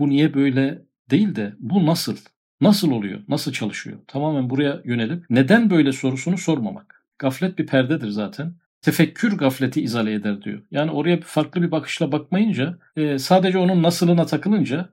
Bu 0.00 0.08
niye 0.08 0.34
böyle 0.34 0.82
değil 1.10 1.36
de 1.36 1.54
bu 1.58 1.86
nasıl? 1.86 2.16
Nasıl 2.60 2.90
oluyor? 2.90 3.20
Nasıl 3.28 3.52
çalışıyor? 3.52 3.98
Tamamen 4.06 4.50
buraya 4.50 4.80
yönelip 4.84 5.24
neden 5.30 5.70
böyle 5.70 5.92
sorusunu 5.92 6.38
sormamak. 6.38 7.04
Gaflet 7.18 7.58
bir 7.58 7.66
perdedir 7.66 8.08
zaten. 8.08 8.54
Tefekkür 8.82 9.38
gafleti 9.38 9.82
izale 9.82 10.12
eder 10.12 10.42
diyor. 10.42 10.62
Yani 10.70 10.90
oraya 10.90 11.20
farklı 11.20 11.62
bir 11.62 11.70
bakışla 11.70 12.12
bakmayınca 12.12 12.78
e, 12.96 13.18
sadece 13.18 13.58
onun 13.58 13.82
nasılına 13.82 14.26
takılınca 14.26 14.88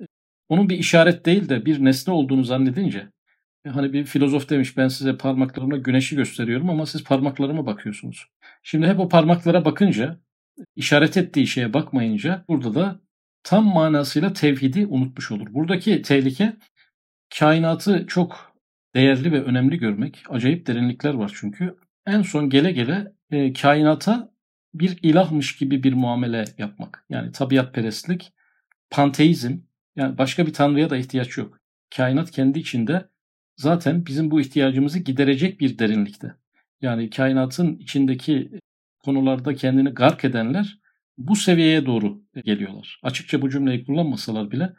e, 0.00 0.04
onun 0.48 0.68
bir 0.68 0.78
işaret 0.78 1.26
değil 1.26 1.48
de 1.48 1.66
bir 1.66 1.84
nesne 1.84 2.14
olduğunu 2.14 2.44
zannedince 2.44 3.08
e, 3.64 3.70
hani 3.70 3.92
bir 3.92 4.04
filozof 4.04 4.50
demiş 4.50 4.76
ben 4.76 4.88
size 4.88 5.16
parmaklarımla 5.16 5.76
güneşi 5.76 6.16
gösteriyorum 6.16 6.70
ama 6.70 6.86
siz 6.86 7.04
parmaklarıma 7.04 7.66
bakıyorsunuz. 7.66 8.26
Şimdi 8.62 8.86
hep 8.86 9.00
o 9.00 9.08
parmaklara 9.08 9.64
bakınca 9.64 10.20
işaret 10.76 11.16
ettiği 11.16 11.46
şeye 11.46 11.72
bakmayınca 11.72 12.44
burada 12.48 12.74
da 12.74 13.03
tam 13.44 13.64
manasıyla 13.66 14.32
tevhidi 14.32 14.86
unutmuş 14.86 15.30
olur. 15.32 15.54
Buradaki 15.54 16.02
tehlike 16.02 16.56
kainatı 17.38 18.06
çok 18.06 18.54
değerli 18.94 19.32
ve 19.32 19.42
önemli 19.42 19.78
görmek. 19.78 20.22
Acayip 20.28 20.66
derinlikler 20.66 21.14
var 21.14 21.32
çünkü. 21.34 21.76
En 22.06 22.22
son 22.22 22.50
gele 22.50 22.72
gele 22.72 23.12
e, 23.30 23.52
kainata 23.52 24.34
bir 24.74 24.98
ilahmış 25.02 25.56
gibi 25.56 25.82
bir 25.82 25.92
muamele 25.92 26.44
yapmak. 26.58 27.04
Yani 27.10 27.32
tabiatperestlik, 27.32 28.32
panteizm, 28.90 29.58
yani 29.96 30.18
başka 30.18 30.46
bir 30.46 30.52
tanrıya 30.52 30.90
da 30.90 30.96
ihtiyaç 30.96 31.38
yok. 31.38 31.58
Kainat 31.96 32.30
kendi 32.30 32.58
içinde 32.58 33.08
zaten 33.56 34.06
bizim 34.06 34.30
bu 34.30 34.40
ihtiyacımızı 34.40 34.98
giderecek 34.98 35.60
bir 35.60 35.78
derinlikte. 35.78 36.34
Yani 36.80 37.10
kainatın 37.10 37.76
içindeki 37.76 38.60
konularda 38.98 39.54
kendini 39.54 39.90
gark 39.90 40.24
edenler 40.24 40.78
bu 41.18 41.36
seviyeye 41.36 41.86
doğru 41.86 42.22
geliyorlar. 42.44 43.00
Açıkça 43.02 43.42
bu 43.42 43.50
cümleyi 43.50 43.84
kullanmasalar 43.84 44.50
bile 44.50 44.72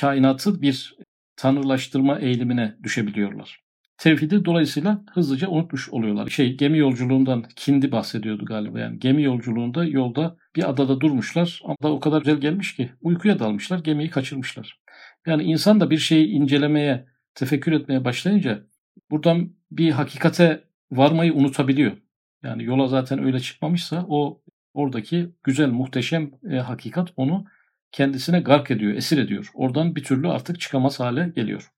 kainatı 0.00 0.62
bir 0.62 0.96
tanrılaştırma 1.36 2.18
eğilimine 2.18 2.76
düşebiliyorlar. 2.82 3.60
Tevhidi 3.98 4.44
dolayısıyla 4.44 5.04
hızlıca 5.12 5.48
unutmuş 5.48 5.88
oluyorlar. 5.88 6.28
Şey 6.28 6.56
gemi 6.56 6.78
yolculuğundan 6.78 7.44
Kindi 7.56 7.92
bahsediyordu 7.92 8.44
galiba 8.44 8.80
yani. 8.80 8.98
Gemi 8.98 9.22
yolculuğunda 9.22 9.84
yolda 9.84 10.36
bir 10.56 10.70
adada 10.70 11.00
durmuşlar 11.00 11.60
ama 11.64 11.76
da 11.82 11.92
o 11.92 12.00
kadar 12.00 12.18
güzel 12.18 12.36
gelmiş 12.40 12.76
ki 12.76 12.90
uykuya 13.00 13.38
dalmışlar, 13.38 13.78
gemiyi 13.78 14.10
kaçırmışlar. 14.10 14.80
Yani 15.26 15.42
insan 15.42 15.80
da 15.80 15.90
bir 15.90 15.98
şeyi 15.98 16.28
incelemeye, 16.28 17.06
tefekkür 17.34 17.72
etmeye 17.72 18.04
başlayınca 18.04 18.66
buradan 19.10 19.52
bir 19.70 19.90
hakikate 19.90 20.64
varmayı 20.90 21.34
unutabiliyor. 21.34 21.92
Yani 22.42 22.64
yola 22.64 22.86
zaten 22.86 23.24
öyle 23.24 23.40
çıkmamışsa 23.40 24.06
o 24.08 24.42
Oradaki 24.74 25.32
güzel, 25.44 25.68
muhteşem 25.68 26.30
e, 26.50 26.56
hakikat 26.56 27.08
onu 27.16 27.44
kendisine 27.92 28.40
gark 28.40 28.70
ediyor, 28.70 28.94
esir 28.94 29.18
ediyor. 29.18 29.50
Oradan 29.54 29.96
bir 29.96 30.04
türlü 30.04 30.28
artık 30.28 30.60
çıkamaz 30.60 31.00
hale 31.00 31.32
geliyor. 31.36 31.70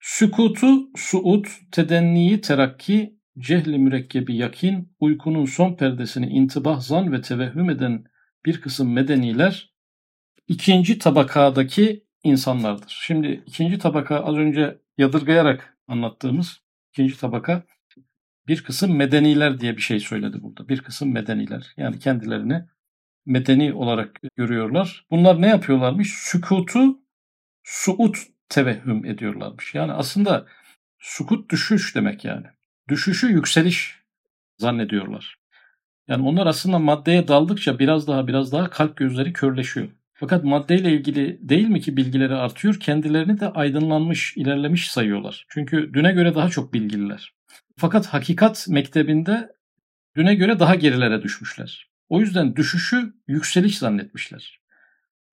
Sükutu, 0.00 0.90
suud, 0.96 1.44
tedenniyi, 1.72 2.40
terakki, 2.40 3.16
cehli 3.38 3.78
mürekkebi 3.78 4.36
yakin, 4.36 4.92
uykunun 5.00 5.44
son 5.44 5.74
perdesini 5.74 6.26
intibah, 6.26 6.80
zan 6.80 7.12
ve 7.12 7.20
tevehhüm 7.20 7.70
eden 7.70 8.04
bir 8.44 8.60
kısım 8.60 8.92
medeniler 8.92 9.74
ikinci 10.48 10.98
tabakadaki 10.98 12.06
insanlardır. 12.24 12.98
Şimdi 13.02 13.42
ikinci 13.46 13.78
tabaka 13.78 14.20
az 14.20 14.36
önce 14.36 14.78
yadırgayarak 14.98 15.78
anlattığımız 15.88 16.60
ikinci 16.92 17.18
tabaka 17.18 17.62
bir 18.48 18.64
kısım 18.64 18.96
medeniler 18.96 19.60
diye 19.60 19.76
bir 19.76 19.82
şey 19.82 20.00
söyledi 20.00 20.42
burada. 20.42 20.68
Bir 20.68 20.80
kısım 20.80 21.12
medeniler. 21.12 21.72
Yani 21.76 21.98
kendilerini 21.98 22.64
medeni 23.26 23.72
olarak 23.72 24.20
görüyorlar. 24.36 25.06
Bunlar 25.10 25.42
ne 25.42 25.48
yapıyorlarmış? 25.48 26.14
Sükutu 26.14 26.98
suut 27.64 28.18
tevehhüm 28.48 29.04
ediyorlarmış. 29.04 29.74
Yani 29.74 29.92
aslında 29.92 30.46
sukut 30.98 31.50
düşüş 31.50 31.94
demek 31.94 32.24
yani. 32.24 32.46
Düşüşü 32.88 33.26
yükseliş 33.26 34.02
zannediyorlar. 34.58 35.38
Yani 36.08 36.28
onlar 36.28 36.46
aslında 36.46 36.78
maddeye 36.78 37.28
daldıkça 37.28 37.78
biraz 37.78 38.08
daha 38.08 38.28
biraz 38.28 38.52
daha 38.52 38.70
kalp 38.70 38.96
gözleri 38.96 39.32
körleşiyor. 39.32 39.88
Fakat 40.14 40.44
maddeyle 40.44 40.92
ilgili 40.92 41.48
değil 41.48 41.68
mi 41.68 41.80
ki 41.80 41.96
bilgileri 41.96 42.34
artıyor, 42.34 42.80
kendilerini 42.80 43.40
de 43.40 43.48
aydınlanmış, 43.48 44.36
ilerlemiş 44.36 44.90
sayıyorlar. 44.90 45.46
Çünkü 45.48 45.90
düne 45.94 46.12
göre 46.12 46.34
daha 46.34 46.48
çok 46.48 46.74
bilgililer. 46.74 47.32
Fakat 47.78 48.06
hakikat 48.06 48.66
mektebinde 48.68 49.52
düne 50.16 50.34
göre 50.34 50.58
daha 50.58 50.74
gerilere 50.74 51.22
düşmüşler. 51.22 51.88
O 52.08 52.20
yüzden 52.20 52.56
düşüşü 52.56 53.14
yükseliş 53.28 53.78
zannetmişler. 53.78 54.60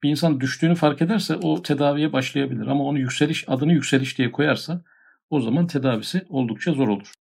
Bir 0.03 0.09
insan 0.09 0.39
düştüğünü 0.41 0.75
fark 0.75 1.01
ederse 1.01 1.35
o 1.35 1.61
tedaviye 1.61 2.13
başlayabilir 2.13 2.67
ama 2.67 2.83
onu 2.83 2.99
yükseliş 2.99 3.43
adını 3.47 3.73
yükseliş 3.73 4.17
diye 4.17 4.31
koyarsa 4.31 4.83
o 5.29 5.39
zaman 5.39 5.67
tedavisi 5.67 6.25
oldukça 6.29 6.73
zor 6.73 6.87
olur. 6.87 7.13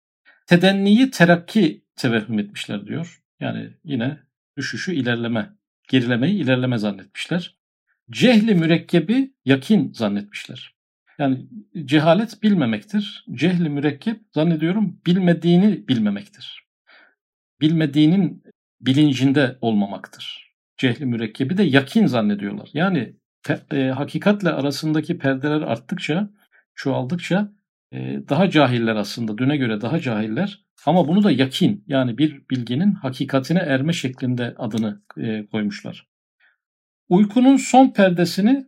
Tedenniyi 0.47 1.11
terakki 1.11 1.85
tevehhüm 1.97 2.39
etmişler 2.39 2.87
diyor. 2.87 3.23
Yani 3.41 3.71
yine 3.85 4.19
düşüşü 4.57 4.95
ilerleme, 4.95 5.51
gerilemeyi 5.89 6.43
ilerleme 6.43 6.79
zannetmişler. 6.79 7.57
Cehli 8.11 8.55
mürekkebi 8.55 9.35
yakin 9.45 9.93
zannetmişler. 9.93 10.75
Yani 11.21 11.47
cehalet 11.85 12.43
bilmemektir. 12.43 13.25
Cehli 13.33 13.69
mürekkep 13.69 14.21
zannediyorum 14.35 15.01
bilmediğini 15.07 15.89
bilmemektir. 15.89 16.65
Bilmediğinin 17.61 18.43
bilincinde 18.81 19.59
olmamaktır. 19.61 20.55
Cehli 20.77 21.07
mürekkebi 21.07 21.57
de 21.57 21.63
yakin 21.63 22.07
zannediyorlar. 22.07 22.71
Yani 22.73 23.17
e, 23.73 23.83
hakikatle 23.83 24.51
arasındaki 24.51 25.19
perdeler 25.19 25.61
arttıkça, 25.61 26.31
çoğaldıkça 26.75 27.53
e, 27.93 27.99
daha 28.29 28.51
cahiller 28.51 28.97
aslında, 28.97 29.39
düne 29.39 29.57
göre 29.57 29.81
daha 29.81 30.01
cahiller 30.01 30.65
ama 30.87 31.09
bunu 31.09 31.23
da 31.23 31.31
yakin 31.31 31.85
yani 31.87 32.19
bir 32.19 32.43
bilginin 32.51 32.93
hakikatine 32.93 33.59
erme 33.59 33.93
şeklinde 33.93 34.55
adını 34.59 35.03
e, 35.17 35.47
koymuşlar. 35.47 36.09
Uykunun 37.09 37.57
son 37.57 37.89
perdesini 37.93 38.67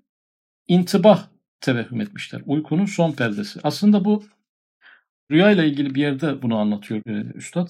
intibah 0.69 1.32
tevehhüm 1.63 2.01
etmişler. 2.01 2.43
Uykunun 2.47 2.87
son 2.87 3.13
perdesi. 3.13 3.61
Aslında 3.63 4.05
bu 4.05 4.25
rüya 5.31 5.51
ile 5.51 5.69
ilgili 5.69 5.95
bir 5.95 6.01
yerde 6.01 6.43
bunu 6.43 6.59
anlatıyor 6.59 7.03
e, 7.07 7.33
üstad. 7.35 7.69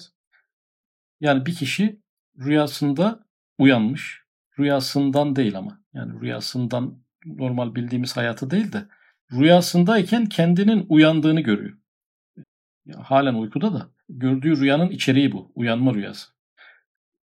Yani 1.21 1.45
bir 1.45 1.55
kişi 1.55 1.99
rüyasında 2.39 3.19
uyanmış. 3.57 4.23
Rüyasından 4.59 5.35
değil 5.35 5.57
ama. 5.57 5.81
Yani 5.93 6.21
rüyasından 6.21 6.97
normal 7.25 7.75
bildiğimiz 7.75 8.17
hayatı 8.17 8.49
değil 8.49 8.71
de 8.73 8.85
rüyasındayken 9.31 10.25
kendinin 10.25 10.85
uyandığını 10.89 11.41
görüyor. 11.41 11.77
Ya, 12.85 13.03
halen 13.03 13.33
uykuda 13.33 13.73
da 13.73 13.89
gördüğü 14.09 14.57
rüyanın 14.57 14.89
içeriği 14.89 15.31
bu. 15.31 15.51
Uyanma 15.55 15.93
rüyası. 15.93 16.29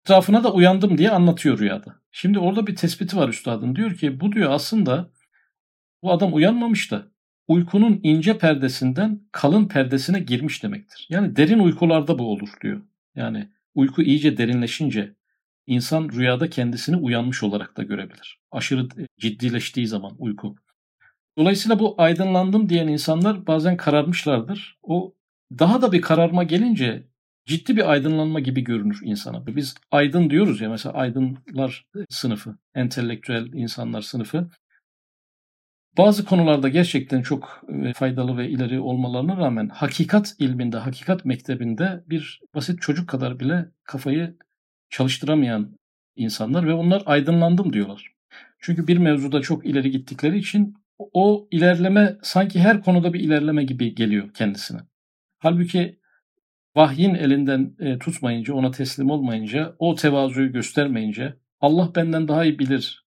Etrafına 0.06 0.44
da 0.44 0.54
uyandım 0.54 0.98
diye 0.98 1.12
anlatıyor 1.12 1.60
rüyada. 1.60 1.96
Şimdi 2.12 2.40
orada 2.40 2.68
bir 2.68 2.76
tespiti 2.76 3.18
var 3.18 3.30
üstadın. 3.30 3.76
Diyor 3.76 3.96
ki 3.96 4.20
bu 4.20 4.32
diyor 4.32 4.52
aslında 4.52 5.10
bu 6.04 6.12
adam 6.12 6.34
uyanmamış 6.34 6.92
da 6.92 7.08
uykunun 7.48 8.00
ince 8.04 8.38
perdesinden 8.38 9.22
kalın 9.32 9.68
perdesine 9.68 10.20
girmiş 10.20 10.64
demektir. 10.64 11.08
Yani 11.10 11.36
derin 11.36 11.60
uykularda 11.60 12.20
bu 12.20 12.32
olur 12.32 12.50
diyor. 12.62 12.82
Yani 13.16 13.50
uyku 13.76 14.02
iyice 14.02 14.38
derinleşince 14.38 15.16
insan 15.68 16.10
rüyada 16.10 16.50
kendisini 16.50 16.96
uyanmış 16.96 17.44
olarak 17.44 17.78
da 17.78 17.84
görebilir. 17.84 18.40
Aşırı 18.52 18.88
ciddileştiği 19.20 19.88
zaman 19.88 20.16
uyku. 20.18 20.56
Dolayısıyla 21.38 21.80
bu 21.80 21.96
aydınlandım 21.98 22.70
diyen 22.70 22.88
insanlar 22.88 23.48
bazen 23.48 23.78
kararmışlardır. 23.78 24.78
O 24.84 25.14
daha 25.60 25.82
da 25.82 25.92
bir 25.92 26.02
kararma 26.02 26.44
gelince 26.44 27.08
ciddi 27.46 27.78
bir 27.78 27.92
aydınlanma 27.92 28.40
gibi 28.40 28.64
görünür 28.64 29.00
insana. 29.04 29.48
Biz 29.48 29.76
aydın 29.92 30.30
diyoruz 30.30 30.62
ya 30.62 30.70
mesela 30.70 30.94
aydınlar 30.94 31.86
sınıfı, 32.10 32.58
entelektüel 32.76 33.54
insanlar 33.54 34.02
sınıfı. 34.02 34.50
Bazı 35.98 36.26
konularda 36.26 36.70
gerçekten 36.70 37.22
çok 37.22 37.62
e, 37.84 37.94
faydalı 37.94 38.38
ve 38.38 38.50
ileri 38.50 38.80
olmalarına 38.80 39.38
rağmen 39.38 39.70
hakikat 39.70 40.36
ilminde, 40.40 40.78
hakikat 40.78 41.26
mektebinde 41.26 42.04
bir 42.08 42.42
basit 42.56 42.82
çocuk 42.82 43.10
kadar 43.10 43.40
bile 43.40 43.66
kafayı 43.84 44.38
çalıştıramayan 44.90 45.78
insanlar 46.16 46.68
ve 46.68 46.74
onlar 46.74 47.04
aydınlandım 47.06 47.74
diyorlar. 47.74 48.14
Çünkü 48.60 48.88
bir 48.88 48.98
mevzuda 48.98 49.42
çok 49.42 49.66
ileri 49.66 49.92
gittikleri 49.92 50.38
için 50.38 50.76
o 51.00 51.48
ilerleme 51.52 52.18
sanki 52.22 52.60
her 52.60 52.84
konuda 52.84 53.14
bir 53.14 53.20
ilerleme 53.20 53.64
gibi 53.64 53.96
geliyor 53.96 54.34
kendisine. 54.34 54.80
Halbuki 55.40 56.00
vahyin 56.76 57.16
elinden 57.16 57.76
e, 57.80 58.00
tutmayınca, 58.00 58.54
ona 58.54 58.72
teslim 58.72 59.10
olmayınca, 59.10 59.76
o 59.80 59.96
tevazuyu 59.96 60.52
göstermeyince, 60.52 61.34
Allah 61.62 61.96
benden 61.96 62.28
daha 62.28 62.46
iyi 62.46 62.60
bilir 62.60 63.03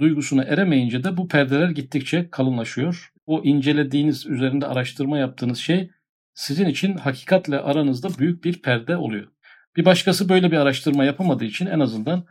duygusuna 0.00 0.44
eremeyince 0.44 1.04
de 1.04 1.16
bu 1.16 1.28
perdeler 1.28 1.70
gittikçe 1.70 2.30
kalınlaşıyor. 2.30 3.12
O 3.26 3.42
incelediğiniz, 3.44 4.26
üzerinde 4.26 4.66
araştırma 4.66 5.18
yaptığınız 5.18 5.58
şey 5.58 5.90
sizin 6.34 6.66
için 6.66 6.96
hakikatle 6.96 7.60
aranızda 7.60 8.08
büyük 8.18 8.44
bir 8.44 8.62
perde 8.62 8.96
oluyor. 8.96 9.28
Bir 9.76 9.84
başkası 9.84 10.28
böyle 10.28 10.50
bir 10.50 10.56
araştırma 10.56 11.04
yapamadığı 11.04 11.44
için 11.44 11.66
en 11.66 11.80
azından 11.80 12.24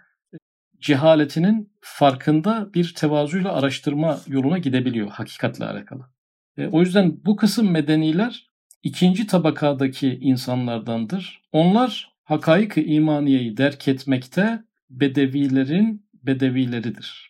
cehaletinin 0.79 1.73
farkında 1.81 2.73
bir 2.73 2.93
tevazuyla 2.93 3.53
araştırma 3.53 4.19
yoluna 4.27 4.57
gidebiliyor 4.57 5.09
hakikatle 5.09 5.65
alakalı. 5.65 6.05
E, 6.57 6.67
o 6.67 6.79
yüzden 6.79 7.25
bu 7.25 7.35
kısım 7.35 7.71
medeniler 7.71 8.49
ikinci 8.83 9.27
tabakadaki 9.27 10.19
insanlardandır. 10.21 11.41
Onlar 11.51 12.13
hakaik-i 12.23 12.83
imaniyeyi 12.83 13.57
derk 13.57 13.87
etmekte 13.87 14.63
bedevilerin 14.89 16.05
bedevileridir. 16.13 17.28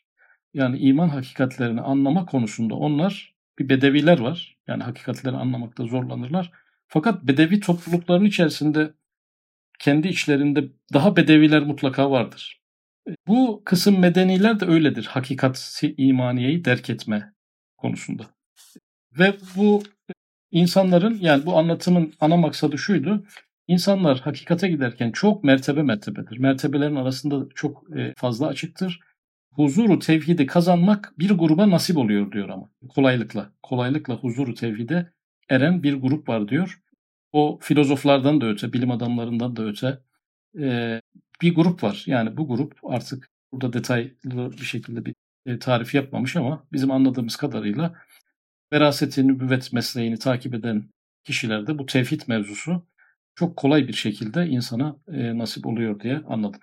Yani 0.53 0.77
iman 0.77 1.09
hakikatlerini 1.09 1.81
anlama 1.81 2.25
konusunda 2.25 2.75
onlar 2.75 3.35
bir 3.59 3.69
bedeviler 3.69 4.19
var. 4.19 4.57
Yani 4.67 4.83
hakikatleri 4.83 5.35
anlamakta 5.35 5.85
zorlanırlar. 5.85 6.51
Fakat 6.87 7.23
bedevi 7.23 7.59
toplulukların 7.59 8.25
içerisinde 8.25 8.93
kendi 9.79 10.07
içlerinde 10.07 10.69
daha 10.93 11.15
bedeviler 11.15 11.63
mutlaka 11.63 12.11
vardır. 12.11 12.61
Bu 13.27 13.61
kısım 13.65 13.99
medeniler 13.99 14.59
de 14.59 14.65
öyledir. 14.65 15.05
Hakikat 15.05 15.83
imaniyeyi 15.97 16.65
derk 16.65 16.89
etme 16.89 17.33
konusunda. 17.77 18.25
Ve 19.19 19.35
bu 19.55 19.83
insanların 20.51 21.17
yani 21.21 21.45
bu 21.45 21.57
anlatımın 21.57 22.13
ana 22.19 22.37
maksadı 22.37 22.77
şuydu. 22.77 23.25
İnsanlar 23.67 24.19
hakikate 24.19 24.67
giderken 24.67 25.11
çok 25.11 25.43
mertebe 25.43 25.83
mertebedir. 25.83 26.37
Mertebelerin 26.37 26.95
arasında 26.95 27.47
çok 27.55 27.97
e, 27.97 28.13
fazla 28.17 28.47
açıktır. 28.47 28.99
Huzuru 29.51 29.99
tevhidi 29.99 30.45
kazanmak 30.45 31.13
bir 31.19 31.31
gruba 31.31 31.69
nasip 31.69 31.97
oluyor 31.97 32.31
diyor 32.31 32.49
ama 32.49 32.69
kolaylıkla. 32.89 33.51
Kolaylıkla 33.63 34.15
huzuru 34.15 34.53
tevhide 34.53 35.13
eren 35.49 35.83
bir 35.83 35.93
grup 35.93 36.29
var 36.29 36.47
diyor. 36.47 36.81
O 37.31 37.59
filozoflardan 37.61 38.41
da 38.41 38.45
öte, 38.45 38.73
bilim 38.73 38.91
adamlarından 38.91 39.55
da 39.55 39.63
öte 39.65 39.99
e, 40.59 41.01
bir 41.41 41.55
grup 41.55 41.83
var. 41.83 42.03
Yani 42.07 42.37
bu 42.37 42.47
grup 42.47 42.79
artık 42.83 43.29
burada 43.51 43.73
detaylı 43.73 44.51
bir 44.51 44.65
şekilde 44.65 45.05
bir 45.05 45.15
e, 45.45 45.59
tarif 45.59 45.95
yapmamış 45.95 46.35
ama 46.35 46.67
bizim 46.71 46.91
anladığımız 46.91 47.35
kadarıyla 47.35 47.95
veraseti 48.73 49.27
nübüvvet 49.27 49.73
mesleğini 49.73 50.19
takip 50.19 50.53
eden 50.53 50.89
kişilerde 51.23 51.77
bu 51.79 51.85
tevhid 51.85 52.21
mevzusu 52.27 52.87
çok 53.35 53.57
kolay 53.57 53.87
bir 53.87 53.93
şekilde 53.93 54.47
insana 54.47 54.95
e, 55.07 55.37
nasip 55.37 55.65
oluyor 55.65 55.99
diye 55.99 56.21
anladım. 56.27 56.61